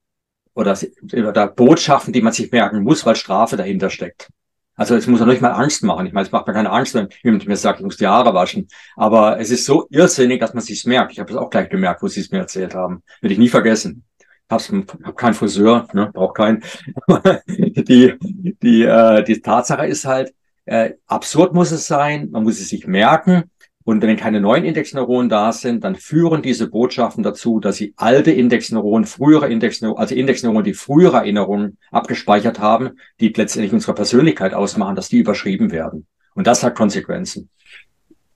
[0.55, 0.79] oder,
[1.13, 4.29] oder Botschaften, die man sich merken muss, weil Strafe dahinter steckt.
[4.77, 6.07] Also es muss ja nicht mal Angst machen.
[6.07, 8.35] Ich meine, es macht mir keine Angst, wenn jemand mir sagt, ich muss die Haare
[8.35, 8.69] waschen.
[8.97, 11.13] Aber es ist so irrsinnig, dass man sich's merkt.
[11.13, 13.03] Ich habe es auch gleich gemerkt, wo sie es mir erzählt haben.
[13.21, 14.05] Werde ich nie vergessen.
[14.51, 16.63] Hab's, hab keinen Friseur, ne, braucht keinen.
[17.47, 18.15] die,
[18.63, 20.35] die, äh, die Tatsache ist halt,
[20.67, 23.51] äh, absurd muss es sein, man muss es sich merken
[23.85, 28.31] Und wenn keine neuen Indexneuronen da sind, dann führen diese Botschaften dazu, dass sie alte
[28.31, 34.97] Indexneuronen, frühere Indexneuronen, also Indexneuronen, die frühere Erinnerungen abgespeichert haben, die letztendlich unsere Persönlichkeit ausmachen,
[34.97, 36.07] dass die überschrieben werden.
[36.35, 37.51] Und das hat Konsequenzen.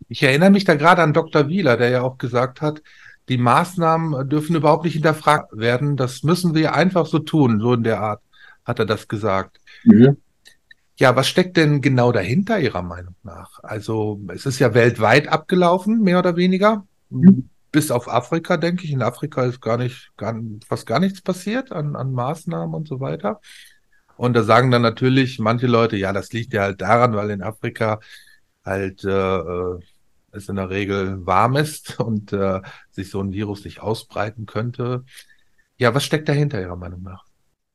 [0.09, 1.49] Ich erinnere mich da gerade an Dr.
[1.49, 2.83] Wieler, der ja auch gesagt hat,
[3.31, 5.97] die Maßnahmen dürfen überhaupt nicht hinterfragt werden.
[5.97, 7.61] Das müssen wir einfach so tun.
[7.61, 8.23] So in der Art
[8.65, 9.59] hat er das gesagt.
[9.85, 10.19] Mhm.
[10.99, 13.63] Ja, was steckt denn genau dahinter Ihrer Meinung nach?
[13.63, 16.87] Also es ist ja weltweit abgelaufen, mehr oder weniger.
[17.11, 17.51] Mhm.
[17.71, 18.91] Bis auf Afrika, denke ich.
[18.91, 20.35] In Afrika ist gar nicht, gar,
[20.67, 23.41] fast gar nichts passiert an, an Maßnahmen und so weiter.
[24.17, 27.43] Und da sagen dann natürlich manche Leute, ja, das liegt ja halt daran, weil in
[27.43, 28.01] Afrika
[28.65, 29.79] halt äh, äh
[30.31, 35.05] es in der Regel warm ist und äh, sich so ein Virus nicht ausbreiten könnte.
[35.79, 37.28] Ja, was steckt dahinter Ihrer Meinung nach?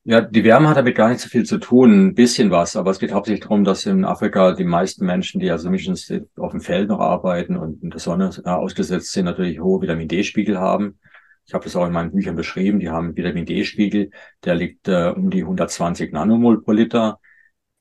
[0.06, 2.92] Ja, die Wärme hat damit gar nicht so viel zu tun, ein bisschen was, aber
[2.92, 6.60] es geht hauptsächlich darum, dass in Afrika die meisten Menschen, die also mindestens auf dem
[6.60, 11.00] Feld noch arbeiten und in der Sonne äh, ausgesetzt sind, natürlich hohe Vitamin D-Spiegel haben.
[11.46, 14.12] Ich habe das auch in meinen Büchern beschrieben, die haben Vitamin D-Spiegel,
[14.44, 17.20] der liegt äh, um die 120 Nanomol pro Liter.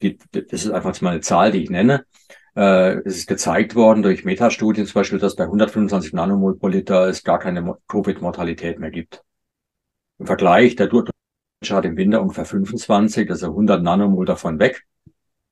[0.01, 2.07] Das ist einfach mal eine Zahl, die ich nenne.
[2.55, 7.09] Äh, es ist gezeigt worden durch Metastudien zum Beispiel, dass bei 125 Nanomol pro Liter
[7.09, 9.25] es gar keine Covid-Mortalität mehr gibt.
[10.19, 10.87] Im Vergleich, der
[11.71, 14.85] hat im Winter ungefähr 25, also 100 Nanomol davon weg.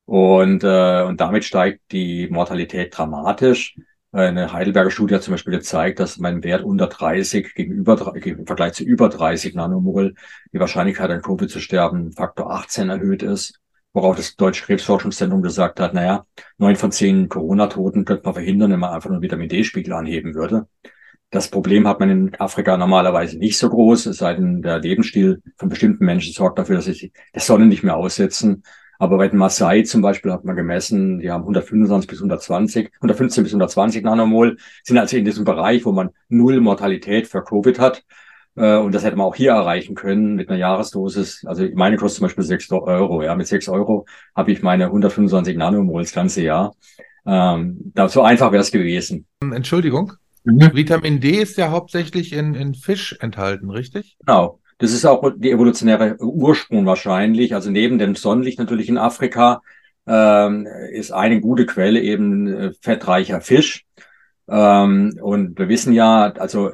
[0.07, 3.77] Und, äh, und damit steigt die Mortalität dramatisch.
[4.13, 8.73] Eine Heidelberger Studie hat zum Beispiel gezeigt, dass mein Wert unter 30 gegenüber im Vergleich
[8.73, 10.15] zu über 30 Nanomol
[10.53, 13.61] die Wahrscheinlichkeit an Covid zu sterben Faktor 18 erhöht ist.
[13.93, 16.27] Worauf das Deutsche Krebsforschungszentrum gesagt hat, naja,
[16.59, 20.67] neun von zehn Corona-Toten könnte man verhindern, wenn man einfach nur Vitamin D-Spiegel anheben würde.
[21.31, 25.41] Das Problem hat man in Afrika normalerweise nicht so groß, es sei denn, der Lebensstil
[25.57, 28.65] von bestimmten Menschen sorgt dafür, dass sie der Sonne nicht mehr aussetzen.
[28.99, 33.45] Aber bei den Maasai zum Beispiel hat man gemessen, die haben 125 bis 120, 115
[33.45, 38.05] bis 120 Nanomol, sind also in diesem Bereich, wo man null Mortalität für Covid hat.
[38.57, 41.45] Äh, und das hätte man auch hier erreichen können mit einer Jahresdosis.
[41.47, 43.23] Also meine kostet zum Beispiel 6 Euro.
[43.23, 46.75] Ja, mit 6 Euro habe ich meine 125 Nanomol das ganze Jahr.
[47.25, 49.27] Ähm, so einfach wäre es gewesen.
[49.41, 50.13] Entschuldigung,
[50.45, 50.71] Mhm.
[50.75, 54.17] Vitamin D ist ja hauptsächlich in, in Fisch enthalten, richtig?
[54.25, 54.61] Genau.
[54.79, 57.55] Das ist auch die evolutionäre Ursprung wahrscheinlich.
[57.55, 59.61] Also neben dem Sonnenlicht natürlich in Afrika
[60.07, 63.85] ähm, ist eine gute Quelle eben äh, fettreicher Fisch.
[64.53, 66.73] Ähm, und wir wissen ja, also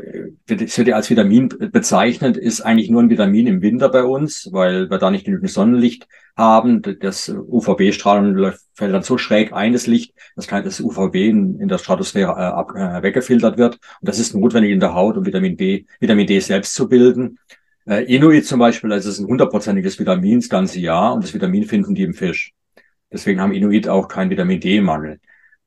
[0.48, 4.48] es wird ja als Vitamin bezeichnet, ist eigentlich nur ein Vitamin im Winter bei uns,
[4.50, 6.08] weil wir da nicht genügend Sonnenlicht
[6.38, 6.80] haben.
[7.00, 11.76] Das UVB-Strahlung fällt dann so schräg ein, das Licht, dass das UVB in, in der
[11.76, 13.74] Stratosphäre äh, ab, äh, weggefiltert wird.
[13.74, 17.38] Und das ist notwendig in der Haut, um Vitamin B, Vitamin D selbst zu bilden.
[17.86, 21.64] Äh, Inuit zum Beispiel, das ist ein hundertprozentiges Vitamin das ganze Jahr und das Vitamin
[21.64, 22.54] finden die im Fisch.
[23.12, 25.20] Deswegen haben Inuit auch keinen Vitamin D-Mangel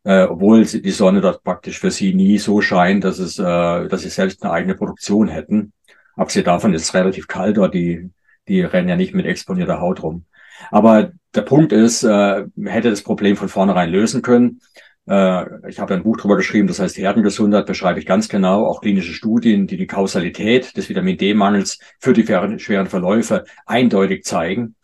[0.03, 3.43] äh, obwohl die Sonne dort praktisch für sie nie so scheint, dass es, äh,
[3.87, 5.73] dass sie selbst eine eigene Produktion hätten.
[6.15, 8.09] Abgesehen davon ist es relativ kalt dort, die,
[8.47, 10.25] die rennen ja nicht mit exponierter Haut rum.
[10.71, 14.61] Aber der Punkt ist, äh, hätte das Problem von vornherein lösen können.
[15.07, 18.81] Äh, ich habe ein Buch drüber geschrieben, das heißt Herdengesundheit, beschreibe ich ganz genau, auch
[18.81, 24.75] klinische Studien, die die Kausalität des Vitamin D-Mangels für die schweren Verläufe eindeutig zeigen.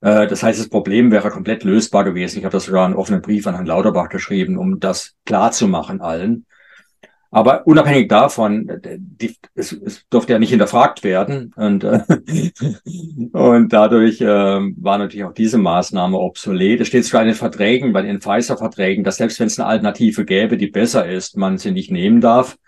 [0.00, 2.38] Äh, das heißt, das Problem wäre komplett lösbar gewesen.
[2.38, 5.68] Ich habe das sogar einen offenen Brief an Herrn Lauterbach geschrieben, um das klar zu
[5.68, 6.46] machen allen.
[7.30, 11.52] Aber unabhängig davon, die, es, es durfte ja nicht hinterfragt werden.
[11.56, 12.00] Und, äh,
[13.32, 16.80] und dadurch äh, war natürlich auch diese Maßnahme obsolet.
[16.80, 20.24] Es steht sogar in den Verträgen, bei den Pfizer-Verträgen, dass selbst wenn es eine Alternative
[20.24, 22.65] gäbe, die besser ist, man sie nicht nehmen darf äh,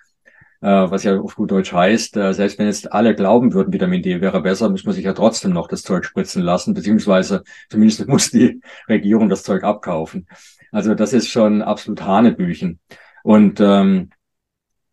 [0.67, 4.21] was ja auf gut Deutsch heißt, äh, selbst wenn jetzt alle glauben würden, Vitamin D
[4.21, 8.31] wäre besser, muss man sich ja trotzdem noch das Zeug spritzen lassen, beziehungsweise zumindest muss
[8.31, 10.27] die Regierung das Zeug abkaufen.
[10.73, 12.81] Also das ist schon absolut Hanebüchen.
[13.23, 14.11] Und, ähm,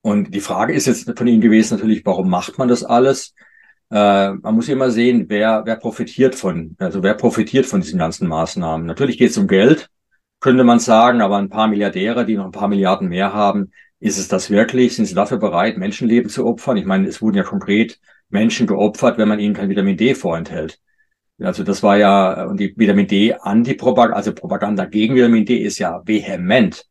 [0.02, 3.34] und die Frage ist jetzt von Ihnen gewesen natürlich, warum macht man das alles?
[3.92, 8.28] Äh, man muss immer sehen, wer, wer profitiert von, also wer profitiert von diesen ganzen
[8.28, 8.86] Maßnahmen.
[8.86, 9.90] Natürlich geht es um Geld,
[10.40, 13.72] könnte man sagen, aber ein paar Milliardäre, die noch ein paar Milliarden mehr haben,
[14.06, 14.96] ist es das wirklich?
[14.96, 16.78] Sind sie dafür bereit, Menschenleben zu opfern?
[16.78, 20.80] Ich meine, es wurden ja konkret Menschen geopfert, wenn man ihnen kein Vitamin D vorenthält.
[21.40, 25.80] Also das war ja, und die Vitamin D Antipropaganda, also Propaganda gegen Vitamin D ist
[25.80, 26.86] ja vehement.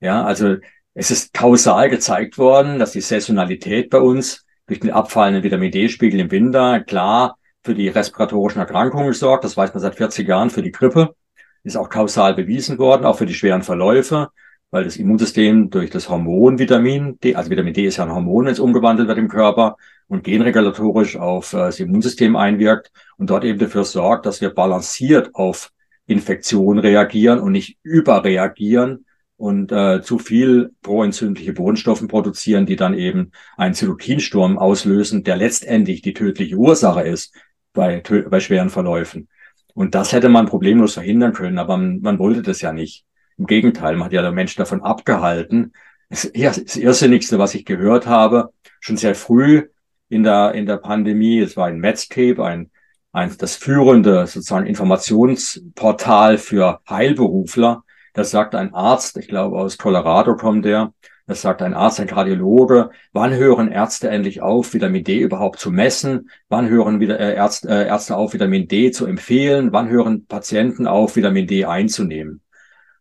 [0.00, 0.56] Ja, also
[0.92, 6.18] es ist kausal gezeigt worden, dass die Saisonalität bei uns durch den abfallenden Vitamin D-Spiegel
[6.18, 9.44] im Winter klar für die respiratorischen Erkrankungen sorgt.
[9.44, 11.14] Das weiß man seit 40 Jahren für die Grippe.
[11.62, 14.30] Ist auch kausal bewiesen worden, auch für die schweren Verläufe
[14.74, 18.46] weil das Immunsystem durch das Hormon Vitamin D, also Vitamin D ist ja ein Hormon,
[18.46, 19.76] wenn es umgewandelt wird im Körper
[20.08, 25.32] und genregulatorisch auf äh, das Immunsystem einwirkt und dort eben dafür sorgt, dass wir balanciert
[25.36, 25.70] auf
[26.06, 29.04] Infektion reagieren und nicht überreagieren
[29.36, 36.02] und äh, zu viel proentzündliche Bodenstoffe produzieren, die dann eben einen Zytokinsturm auslösen, der letztendlich
[36.02, 37.32] die tödliche Ursache ist
[37.72, 39.28] bei, bei schweren Verläufen.
[39.72, 43.04] Und das hätte man problemlos verhindern können, aber man, man wollte das ja nicht.
[43.38, 45.72] Im Gegenteil, man hat ja den Menschen davon abgehalten.
[46.08, 49.68] Das, das Irrsinnigste, was ich gehört habe, schon sehr früh
[50.08, 52.70] in der, in der Pandemie, es war ein Medscape, ein,
[53.12, 57.84] ein, das führende sozusagen Informationsportal für Heilberufler.
[58.12, 60.92] Das sagt ein Arzt, ich glaube aus Colorado kommt der,
[61.26, 62.90] das sagt ein Arzt, ein Kardiologe.
[63.12, 66.28] Wann hören Ärzte endlich auf, Vitamin D überhaupt zu messen?
[66.50, 69.72] Wann hören wieder äh, Ärzte, äh, Ärzte auf, Vitamin D zu empfehlen?
[69.72, 72.42] Wann hören Patienten auf, Vitamin D einzunehmen?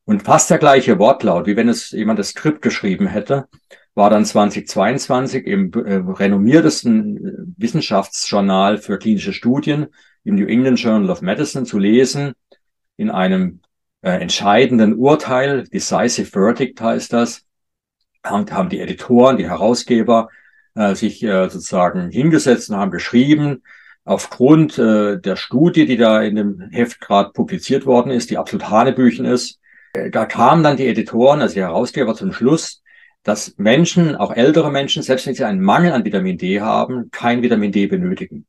[0.05, 3.47] Und fast der gleiche Wortlaut, wie wenn es jemand das Skript geschrieben hätte,
[3.95, 9.87] war dann 2022 im äh, renommiertesten äh, Wissenschaftsjournal für klinische Studien,
[10.23, 12.33] im New England Journal of Medicine, zu lesen,
[12.97, 13.61] in einem
[14.01, 17.45] äh, entscheidenden Urteil, Decisive Verdict heißt das,
[18.23, 20.29] haben, haben die Editoren, die Herausgeber
[20.75, 23.63] äh, sich äh, sozusagen hingesetzt und haben geschrieben,
[24.05, 28.69] aufgrund äh, der Studie, die da in dem Heft gerade publiziert worden ist, die absolut
[28.69, 29.59] Hanebüchen ist,
[29.93, 32.81] da kamen dann die Editoren, also die Herausgeber zum Schluss,
[33.23, 37.41] dass Menschen, auch ältere Menschen, selbst wenn sie einen Mangel an Vitamin D haben, kein
[37.41, 38.45] Vitamin D benötigen.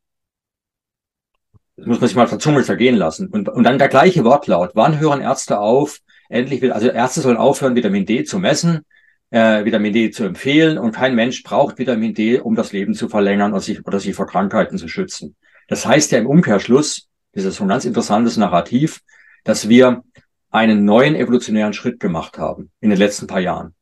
[1.77, 3.29] Das muss man sich mal der Zunge zergehen lassen.
[3.29, 4.71] Und, und dann der gleiche Wortlaut.
[4.75, 8.85] Wann hören Ärzte auf, endlich, also Ärzte sollen aufhören, Vitamin D zu messen,
[9.31, 13.09] äh, Vitamin D zu empfehlen und kein Mensch braucht Vitamin D, um das Leben zu
[13.09, 15.37] verlängern oder sich, oder sich vor Krankheiten zu schützen.
[15.69, 19.01] Das heißt ja im Umkehrschluss, das ist so ein ganz interessantes Narrativ,
[19.45, 20.05] dass wir
[20.55, 23.75] einen neuen evolutionären Schritt gemacht haben in den letzten paar Jahren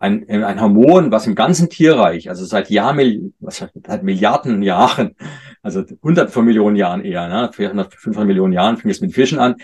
[0.00, 5.14] ein, ein Hormon, was im ganzen Tierreich, also seit Jahren, was, seit Milliarden Jahren,
[5.62, 9.38] also hundert von Millionen Jahren eher, ne, 400, 500 Millionen Jahren fing es mit Fischen
[9.38, 9.56] an,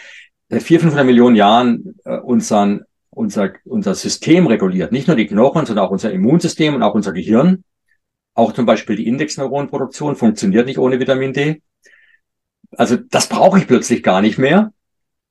[0.50, 4.92] seit 400, 500 Millionen Jahren äh, unseren, unser, unser System reguliert.
[4.92, 7.64] Nicht nur die Knochen, sondern auch unser Immunsystem und auch unser Gehirn.
[8.34, 11.62] Auch zum Beispiel die Indexneuronenproduktion funktioniert nicht ohne Vitamin D.
[12.72, 14.72] Also das brauche ich plötzlich gar nicht mehr.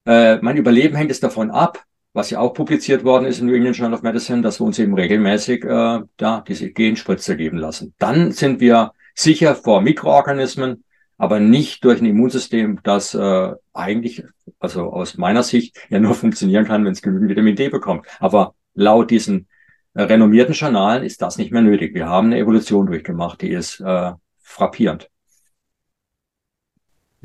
[0.05, 3.53] Äh, mein Überleben hängt es davon ab, was ja auch publiziert worden ist im New
[3.53, 7.93] England Journal of Medicine, dass wir uns eben regelmäßig äh, da diese Genspritze geben lassen.
[7.99, 10.83] Dann sind wir sicher vor Mikroorganismen,
[11.17, 14.23] aber nicht durch ein Immunsystem, das äh, eigentlich,
[14.59, 18.05] also aus meiner Sicht, ja nur funktionieren kann, wenn es genügend Vitamin D bekommt.
[18.19, 19.47] Aber laut diesen
[19.93, 21.95] äh, renommierten Journalen ist das nicht mehr nötig.
[21.95, 25.09] Wir haben eine Evolution durchgemacht, die ist äh, frappierend.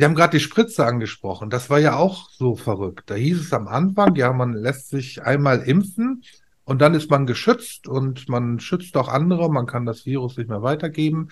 [0.00, 1.50] Sie haben gerade die Spritze angesprochen.
[1.50, 3.10] Das war ja auch so verrückt.
[3.10, 6.22] Da hieß es am Anfang, ja, man lässt sich einmal impfen
[6.64, 10.48] und dann ist man geschützt und man schützt auch andere, man kann das Virus nicht
[10.48, 11.28] mehr weitergeben.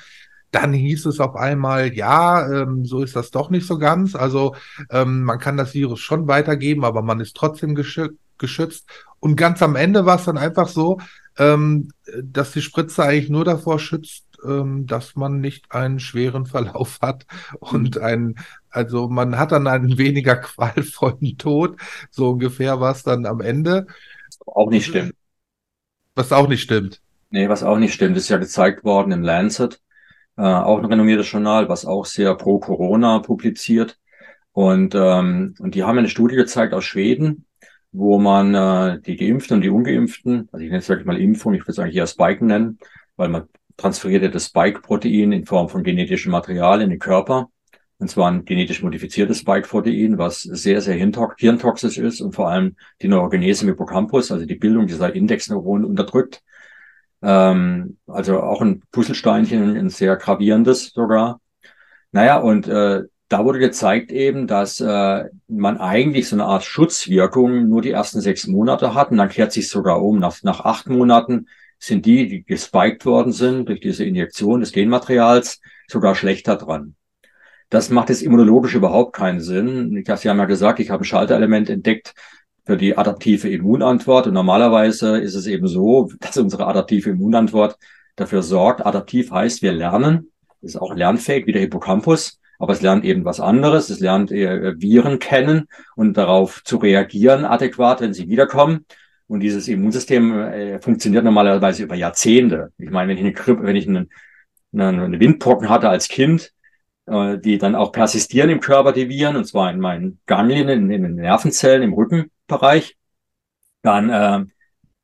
[0.50, 4.14] Dann hieß es auf einmal, ja, ähm, so ist das doch nicht so ganz.
[4.14, 4.54] Also
[4.90, 8.86] ähm, man kann das Virus schon weitergeben, aber man ist trotzdem geschü geschützt.
[9.18, 10.98] Und ganz am Ende war es dann einfach so,
[11.38, 11.88] ähm,
[12.22, 17.26] dass die Spritze eigentlich nur davor schützt, ähm, dass man nicht einen schweren Verlauf hat
[17.58, 18.02] und mhm.
[18.02, 18.34] ein,
[18.70, 21.80] also man hat dann einen weniger qualvollen Tod.
[22.10, 23.86] So ungefähr war es dann am Ende.
[24.46, 25.14] Auch nicht stimmt.
[26.14, 27.00] Was auch nicht stimmt.
[27.30, 29.80] Nee, was auch nicht stimmt, ist ja gezeigt worden im Lancet,
[30.36, 33.98] äh, auch ein renommiertes Journal, was auch sehr pro Corona publiziert.
[34.52, 37.44] Und, ähm, und die haben eine Studie gezeigt aus Schweden,
[37.92, 41.54] wo man äh, die Geimpften und die Ungeimpften, also ich nenne es wirklich mal Impfung,
[41.54, 42.78] ich würde es eigentlich eher Spiken nennen,
[43.16, 43.48] weil man
[43.78, 47.48] transferierte das Spike-Protein in Form von genetischem Material in den Körper.
[48.00, 53.08] Und zwar ein genetisch modifiziertes Spike-Protein, was sehr, sehr hirntoxisch ist und vor allem die
[53.08, 56.42] Neurogenese im Hippocampus, also die Bildung dieser Indexneuronen unterdrückt.
[57.22, 61.40] Ähm, also auch ein Puzzlesteinchen, ein sehr gravierendes sogar.
[62.12, 67.68] Naja, und äh, da wurde gezeigt eben, dass äh, man eigentlich so eine Art Schutzwirkung
[67.68, 70.18] nur die ersten sechs Monate hat und dann kehrt sich sogar um.
[70.18, 75.60] Nach, nach acht Monaten sind die, die gespiked worden sind durch diese Injektion des Genmaterials,
[75.86, 76.94] sogar schlechter dran.
[77.70, 80.02] Das macht jetzt immunologisch überhaupt keinen Sinn.
[80.04, 82.14] Sie haben ja gesagt, ich habe ein Schalterelement entdeckt
[82.64, 84.26] für die adaptive Immunantwort.
[84.26, 87.76] Und normalerweise ist es eben so, dass unsere adaptive Immunantwort
[88.16, 88.84] dafür sorgt.
[88.84, 90.30] Adaptiv heißt, wir lernen.
[90.60, 92.40] Ist auch lernfähig wie der Hippocampus.
[92.58, 93.90] Aber es lernt eben was anderes.
[93.90, 98.86] Es lernt äh, Viren kennen und darauf zu reagieren adäquat, wenn sie wiederkommen.
[99.28, 102.72] Und dieses Immunsystem äh, funktioniert normalerweise über Jahrzehnte.
[102.78, 104.10] Ich meine, wenn ich eine Grippe, wenn ich einen,
[104.72, 106.52] eine Windpocken hatte als Kind,
[107.06, 110.90] äh, die dann auch persistieren im Körper, die Viren, und zwar in meinen Ganglien, in,
[110.90, 112.96] in den Nervenzellen im Rückenbereich,
[113.82, 114.44] dann äh,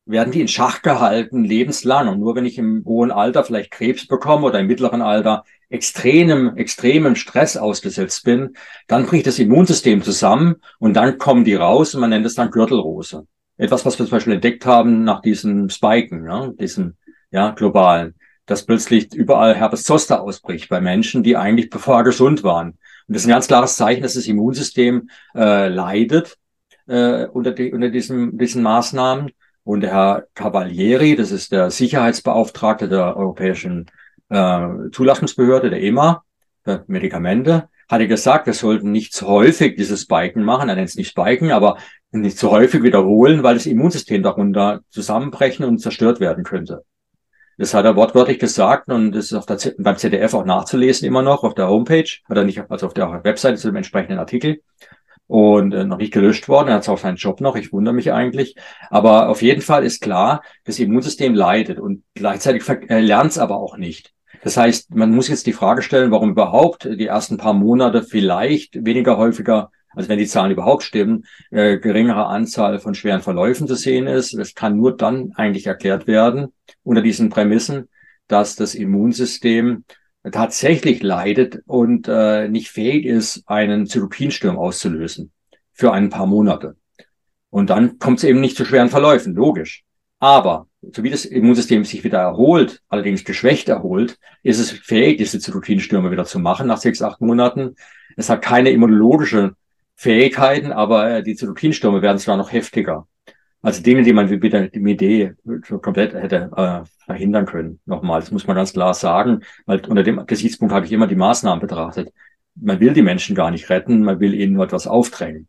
[0.06, 2.08] werden die in Schach gehalten, lebenslang.
[2.08, 6.56] Und nur wenn ich im hohen Alter vielleicht Krebs bekomme oder im mittleren Alter extremem,
[6.56, 8.56] extremem Stress ausgesetzt bin,
[8.86, 12.50] dann bricht das Immunsystem zusammen und dann kommen die raus und man nennt es dann
[12.50, 13.26] Gürtelrose.
[13.56, 16.96] Etwas, was wir zum Beispiel entdeckt haben nach diesem Spiken, ja, diesem
[17.30, 18.14] ja, globalen,
[18.46, 22.70] dass plötzlich überall Herpes Zoster ausbricht bei Menschen, die eigentlich bevor gesund waren.
[23.06, 26.36] Und das ist ein ganz klares Zeichen, dass das Immunsystem äh, leidet
[26.86, 29.30] äh, unter, die, unter diesen, diesen Maßnahmen.
[29.62, 33.86] Und der Herr Cavalieri, das ist der Sicherheitsbeauftragte der Europäischen
[34.28, 36.22] äh, Zulassungsbehörde, der EMA,
[36.64, 40.96] für Medikamente, hatte gesagt, wir sollten nicht zu häufig dieses Spiken machen, er nennt es
[40.96, 41.78] nicht Spiken, aber
[42.10, 46.84] nicht zu häufig wiederholen, weil das Immunsystem darunter zusammenbrechen und zerstört werden könnte.
[47.56, 51.22] Das hat er wortwörtlich gesagt und das ist auf der, beim ZDF auch nachzulesen immer
[51.22, 54.60] noch auf der Homepage oder nicht, also auf der Webseite zu dem entsprechenden Artikel
[55.26, 56.68] und äh, noch nicht gelöscht worden.
[56.68, 57.56] Er hat auch seinen Job noch.
[57.56, 58.56] Ich wundere mich eigentlich.
[58.90, 63.56] Aber auf jeden Fall ist klar, das Immunsystem leidet und gleichzeitig äh, lernt es aber
[63.56, 64.12] auch nicht.
[64.44, 68.84] Das heißt, man muss jetzt die Frage stellen, warum überhaupt die ersten paar Monate vielleicht
[68.84, 73.74] weniger häufiger, also wenn die Zahlen überhaupt stimmen, äh, geringere Anzahl von schweren Verläufen zu
[73.74, 74.36] sehen ist.
[74.36, 77.88] Das kann nur dann eigentlich erklärt werden unter diesen Prämissen,
[78.28, 79.84] dass das Immunsystem
[80.30, 85.32] tatsächlich leidet und äh, nicht fähig ist, einen Zytokinsturm auszulösen
[85.72, 86.76] für ein paar Monate.
[87.48, 89.84] Und dann kommt es eben nicht zu schweren Verläufen, logisch.
[90.20, 95.38] Aber so wie das Immunsystem sich wieder erholt, allerdings geschwächt erholt, ist es fähig, diese
[95.38, 97.76] Zytokinstürme wieder zu machen nach sechs, acht Monaten.
[98.16, 99.54] Es hat keine immunologische
[99.96, 103.06] Fähigkeiten, aber äh, die Zytokinstürme werden zwar noch heftiger.
[103.62, 105.32] Also Dinge, die man mit der Idee
[105.80, 107.80] komplett hätte äh, verhindern können.
[107.86, 111.14] Nochmal, das muss man ganz klar sagen, weil unter dem Gesichtspunkt habe ich immer die
[111.14, 112.12] Maßnahmen betrachtet.
[112.54, 115.48] Man will die Menschen gar nicht retten, man will ihnen nur etwas aufdrängen.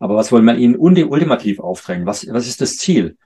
[0.00, 2.04] Aber was wollen wir ihnen ultimativ aufdrängen?
[2.04, 3.16] Was, was ist das Ziel?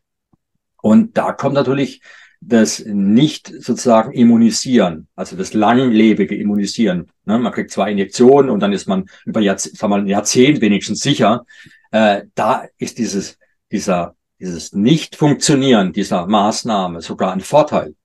[0.87, 2.01] Und da kommt natürlich
[2.41, 7.11] das nicht sozusagen immunisieren, also das langlebige Immunisieren.
[7.25, 7.41] Ne?
[7.41, 11.01] Man kriegt zwei Injektionen und dann ist man über Jahrzehnt, sagen wir, ein Jahrzehnt wenigstens
[11.01, 11.45] sicher.
[11.91, 13.37] Äh, da ist dieses,
[13.73, 17.97] dieser dieses Nicht-Funktionieren dieser Maßnahme sogar ein Vorteil.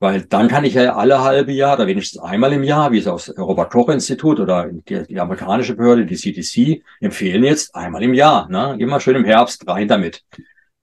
[0.00, 3.06] Weil dann kann ich ja alle halbe Jahr oder wenigstens einmal im Jahr, wie es
[3.06, 8.12] aus Robert Koch Institut oder die, die, amerikanische Behörde, die CDC, empfehlen jetzt einmal im
[8.12, 8.50] Jahr.
[8.50, 8.76] Ne?
[8.78, 10.22] Immer schön im Herbst rein damit.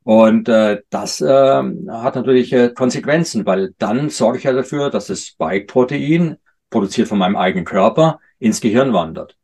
[0.03, 5.07] Und äh, das äh, hat natürlich äh, Konsequenzen, weil dann sorge ich ja dafür, dass
[5.07, 6.37] das Spike-Protein,
[6.69, 9.37] produziert von meinem eigenen Körper, ins Gehirn wandert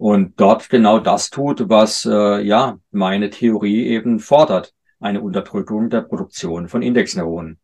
[0.00, 6.00] und dort genau das tut, was äh, ja meine Theorie eben fordert, eine Unterdrückung der
[6.00, 7.58] Produktion von Indexneuronen.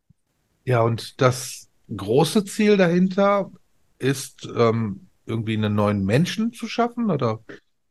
[0.63, 3.51] Ja, und das große Ziel dahinter
[3.97, 7.39] ist ähm, irgendwie einen neuen Menschen zu schaffen, oder?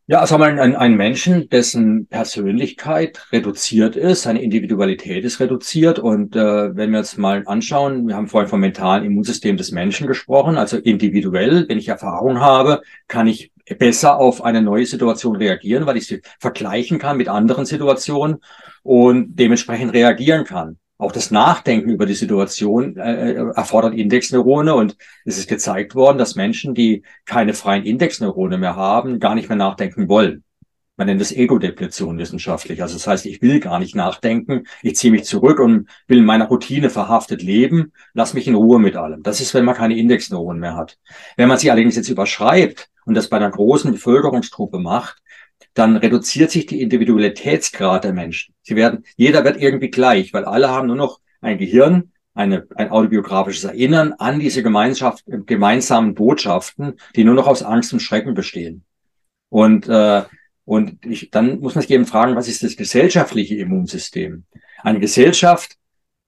[0.09, 5.99] Ja, also ein, ein, ein Menschen, dessen Persönlichkeit reduziert ist, seine Individualität ist reduziert.
[5.99, 10.07] Und äh, wenn wir jetzt mal anschauen, wir haben vorhin vom mentalen Immunsystem des Menschen
[10.07, 13.51] gesprochen, also individuell, wenn ich Erfahrung habe, kann ich
[13.81, 18.37] besser auf eine neue Situation reagieren, weil ich sie vergleichen kann mit anderen Situationen
[18.85, 20.79] und dementsprechend reagieren kann.
[20.99, 26.17] Auch das Nachdenken über die Situation äh, äh, erfordert Indexneurone und es ist gezeigt worden,
[26.17, 30.43] dass Menschen, die keine freien Indexneurone mehr haben, gar nicht mehr nachdenken wollen.
[30.97, 32.81] Man nennt es Ego-Depletion wissenschaftlich.
[32.81, 36.25] Also das heißt, ich will gar nicht nachdenken, ich ziehe mich zurück und will in
[36.25, 39.23] meiner Routine verhaftet leben, lass mich in Ruhe mit allem.
[39.23, 40.97] Das ist, wenn man keine Indexneuronen mehr hat.
[41.37, 45.23] Wenn man sie allerdings jetzt überschreibt und das bei einer großen Bevölkerungsgruppe macht,
[45.77, 48.55] dann reduziert sich die Individualitätsgrad der Menschen.
[48.63, 52.91] Sie werden, jeder wird irgendwie gleich, weil alle haben nur noch ein Gehirn, eine, ein
[52.91, 58.85] autobiografisches Erinnern an diese Gemeinschaft, gemeinsamen Botschaften, die nur noch aus Angst und Schrecken bestehen.
[59.51, 60.23] Und, äh,
[60.65, 64.45] und ich, dann muss man sich eben fragen, was ist das gesellschaftliche Immunsystem?
[64.83, 65.77] Eine Gesellschaft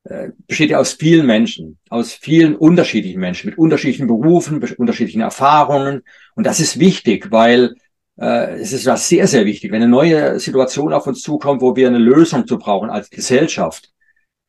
[0.04, 6.02] äh, besteht ja aus vielen Menschen, aus vielen unterschiedlichen Menschen mit unterschiedlichen Berufen, unterschiedlichen Erfahrungen.
[6.34, 7.74] Und das ist wichtig, weil
[8.20, 9.72] äh, es ist was sehr, sehr wichtig.
[9.72, 13.92] Wenn eine neue Situation auf uns zukommt, wo wir eine Lösung zu brauchen als Gesellschaft,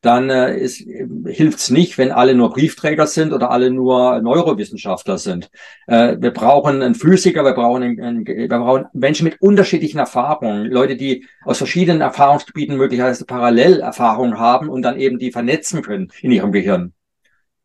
[0.02, 0.78] dann äh, ist,
[1.26, 5.50] hilft es nicht, wenn alle nur Briefträger sind oder alle nur Neurowissenschaftler sind.
[5.88, 10.66] Äh, wir brauchen einen Physiker, wir brauchen, einen, einen, wir brauchen Menschen mit unterschiedlichen Erfahrungen,
[10.68, 16.32] Leute, die aus verschiedenen Erfahrungsgebieten möglicherweise Parallelerfahrungen haben und dann eben die vernetzen können in
[16.32, 16.94] ihrem Gehirn.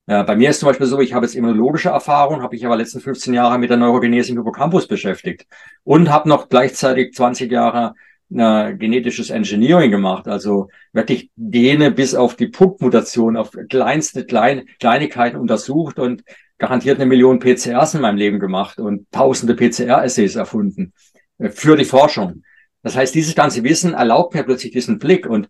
[0.06, 2.76] Ja, bei mir ist zum Beispiel so, ich habe jetzt immunologische Erfahrung, habe ich aber
[2.76, 5.46] letzten 15 Jahre mit der Neurogenese im Hippocampus beschäftigt
[5.82, 7.94] und habe noch gleichzeitig 20 Jahre
[8.30, 15.38] äh, genetisches Engineering gemacht, also wirklich Gene bis auf die Punktmutation, auf kleinste Klein Kleinigkeiten
[15.38, 16.22] untersucht und
[16.58, 20.92] garantiert eine Million PCRs in meinem Leben gemacht und tausende PCR-Essays erfunden
[21.38, 22.42] äh, für die Forschung.
[22.82, 25.48] Das heißt, dieses ganze Wissen erlaubt mir plötzlich diesen Blick und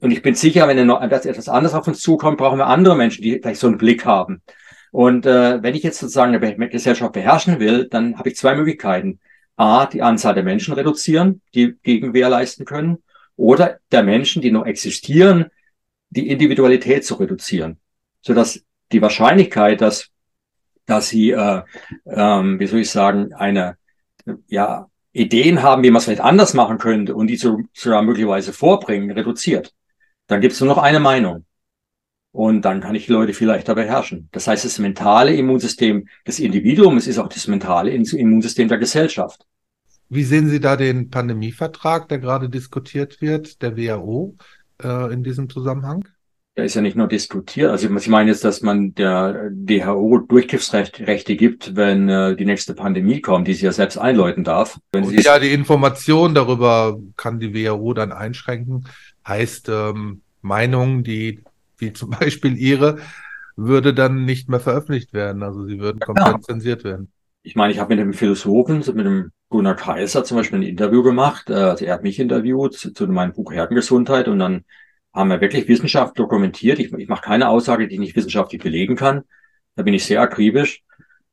[0.00, 0.78] und ich bin sicher, wenn
[1.26, 4.42] etwas anderes auf uns zukommt, brauchen wir andere Menschen, die vielleicht so einen Blick haben.
[4.92, 9.20] Und äh, wenn ich jetzt sozusagen eine Gesellschaft beherrschen will, dann habe ich zwei Möglichkeiten.
[9.56, 12.98] A, die Anzahl der Menschen reduzieren, die Gegenwehr leisten können.
[13.36, 15.46] oder der Menschen, die noch existieren,
[16.10, 17.78] die Individualität zu reduzieren,
[18.22, 20.10] sodass die Wahrscheinlichkeit, dass
[20.86, 21.62] dass sie, äh,
[22.06, 23.76] ähm, wie soll ich sagen, eine
[24.48, 29.12] ja Ideen haben, wie man es vielleicht anders machen könnte und die sogar möglicherweise vorbringen,
[29.12, 29.72] reduziert.
[30.26, 31.46] Dann gibt es nur noch eine Meinung.
[32.32, 34.28] Und dann kann ich die Leute viel leichter beherrschen.
[34.32, 39.46] Das heißt, das mentale Immunsystem des Individuums ist auch das mentale Immunsystem der Gesellschaft.
[40.08, 44.36] Wie sehen Sie da den Pandemievertrag, der gerade diskutiert wird, der WHO,
[44.82, 46.08] äh, in diesem Zusammenhang?
[46.56, 47.70] Der ist ja nicht nur diskutiert.
[47.70, 53.20] Also ich meine jetzt, dass man der DHO Durchgriffsrechte gibt, wenn äh, die nächste Pandemie
[53.20, 54.78] kommt, die sie ja selbst einläuten darf.
[54.94, 58.86] Ja, die Information darüber kann die WHO dann einschränken.
[59.26, 61.42] Heißt, ähm, Meinungen, die
[61.78, 62.98] wie zum Beispiel Ihre,
[63.56, 65.42] würde dann nicht mehr veröffentlicht werden.
[65.42, 66.40] Also sie würden komplett ja.
[66.40, 67.10] zensiert werden.
[67.42, 71.02] Ich meine, ich habe mit dem Philosophen, mit dem Gunnar Kaiser zum Beispiel ein Interview
[71.02, 71.50] gemacht.
[71.50, 74.64] Äh, also er hat mich interviewt zu, zu meinem Buch Herdengesundheit und dann
[75.14, 76.78] haben wir wirklich Wissenschaft dokumentiert.
[76.80, 79.22] Ich, ich mache keine Aussage, die ich nicht wissenschaftlich belegen kann.
[79.76, 80.82] Da bin ich sehr akribisch.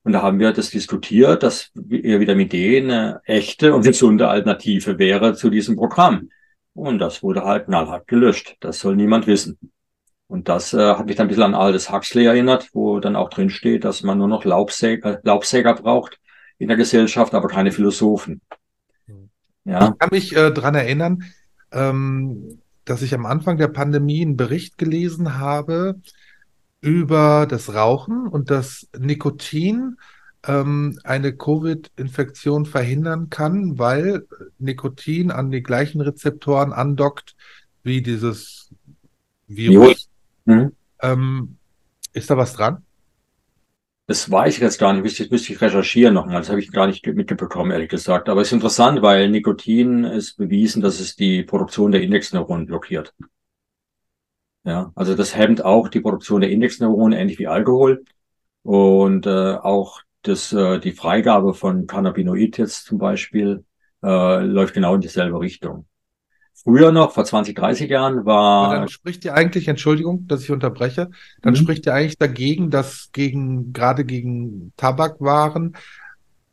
[0.03, 5.36] Und da haben wir das diskutiert, dass Vitamin D eine echte und gesunde Alternative wäre
[5.36, 6.29] zu diesem Programm.
[6.73, 8.55] Und das wurde halt knallhart gelöscht.
[8.61, 9.59] Das soll niemand wissen.
[10.27, 13.29] Und das äh, hat mich dann ein bisschen an Aldous Huxley erinnert, wo dann auch
[13.29, 16.19] drin steht, dass man nur noch Laubsäger, Laubsäger braucht
[16.57, 18.41] in der Gesellschaft, aber keine Philosophen.
[19.65, 19.89] Ja.
[19.89, 21.23] Ich kann mich äh, dran erinnern,
[21.71, 25.99] ähm, dass ich am Anfang der Pandemie einen Bericht gelesen habe
[26.82, 29.97] über das Rauchen und dass Nikotin
[30.47, 34.25] ähm, eine Covid-Infektion verhindern kann, weil
[34.57, 37.36] Nikotin an die gleichen Rezeptoren andockt
[37.84, 38.69] wie dieses
[39.47, 40.09] Virus.
[40.45, 40.71] Mhm.
[41.01, 41.57] Ähm,
[42.13, 42.84] ist da was dran?
[44.12, 45.03] Das weiß ich jetzt gar nicht.
[45.03, 46.41] Müsste, müsste ich recherchieren nochmal.
[46.41, 48.28] Das habe ich gar nicht mitbekommen, ehrlich gesagt.
[48.28, 53.14] Aber es ist interessant, weil Nikotin ist bewiesen, dass es die Produktion der Indexneuronen blockiert.
[54.66, 58.03] Ja, also das hemmt auch die Produktion der Indexneuronen, ähnlich wie Alkohol.
[58.64, 63.64] Und äh, auch das, äh, die Freigabe von Cannabinoid jetzt zum Beispiel
[64.03, 65.86] äh, läuft genau in dieselbe Richtung.
[66.64, 68.68] Früher noch, vor 20, 30 Jahren, war.
[68.68, 71.09] Aber dann spricht ihr eigentlich, Entschuldigung, dass ich unterbreche,
[71.41, 71.57] dann mhm.
[71.57, 75.76] spricht ihr eigentlich dagegen, dass gegen, gerade gegen Tabakwaren,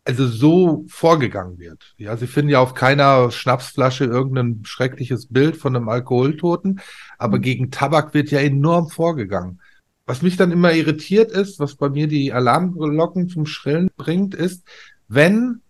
[0.04, 1.94] also so vorgegangen wird.
[1.98, 6.80] Ja, Sie finden ja auf keiner Schnapsflasche irgendein schreckliches Bild von einem Alkoholtoten,
[7.18, 7.42] aber mhm.
[7.42, 9.61] gegen Tabak wird ja enorm vorgegangen.
[10.06, 14.64] Was mich dann immer irritiert ist, was bei mir die Alarmglocken zum Schrillen bringt, ist,
[15.09, 15.61] wenn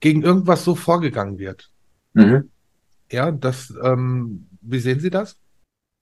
[0.00, 1.70] gegen irgendwas so vorgegangen wird.
[2.14, 2.48] Mhm.
[3.10, 5.38] Ja, das, ähm, wie sehen Sie das?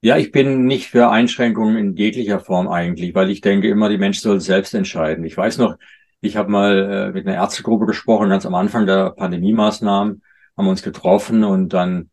[0.00, 3.98] Ja, ich bin nicht für Einschränkungen in jeglicher Form eigentlich, weil ich denke immer, die
[3.98, 5.24] Menschen sollen selbst entscheiden.
[5.24, 5.76] Ich weiß noch,
[6.20, 10.22] ich habe mal äh, mit einer Ärztegruppe gesprochen, ganz am Anfang der Pandemie-Maßnahmen,
[10.56, 12.10] haben wir uns getroffen und dann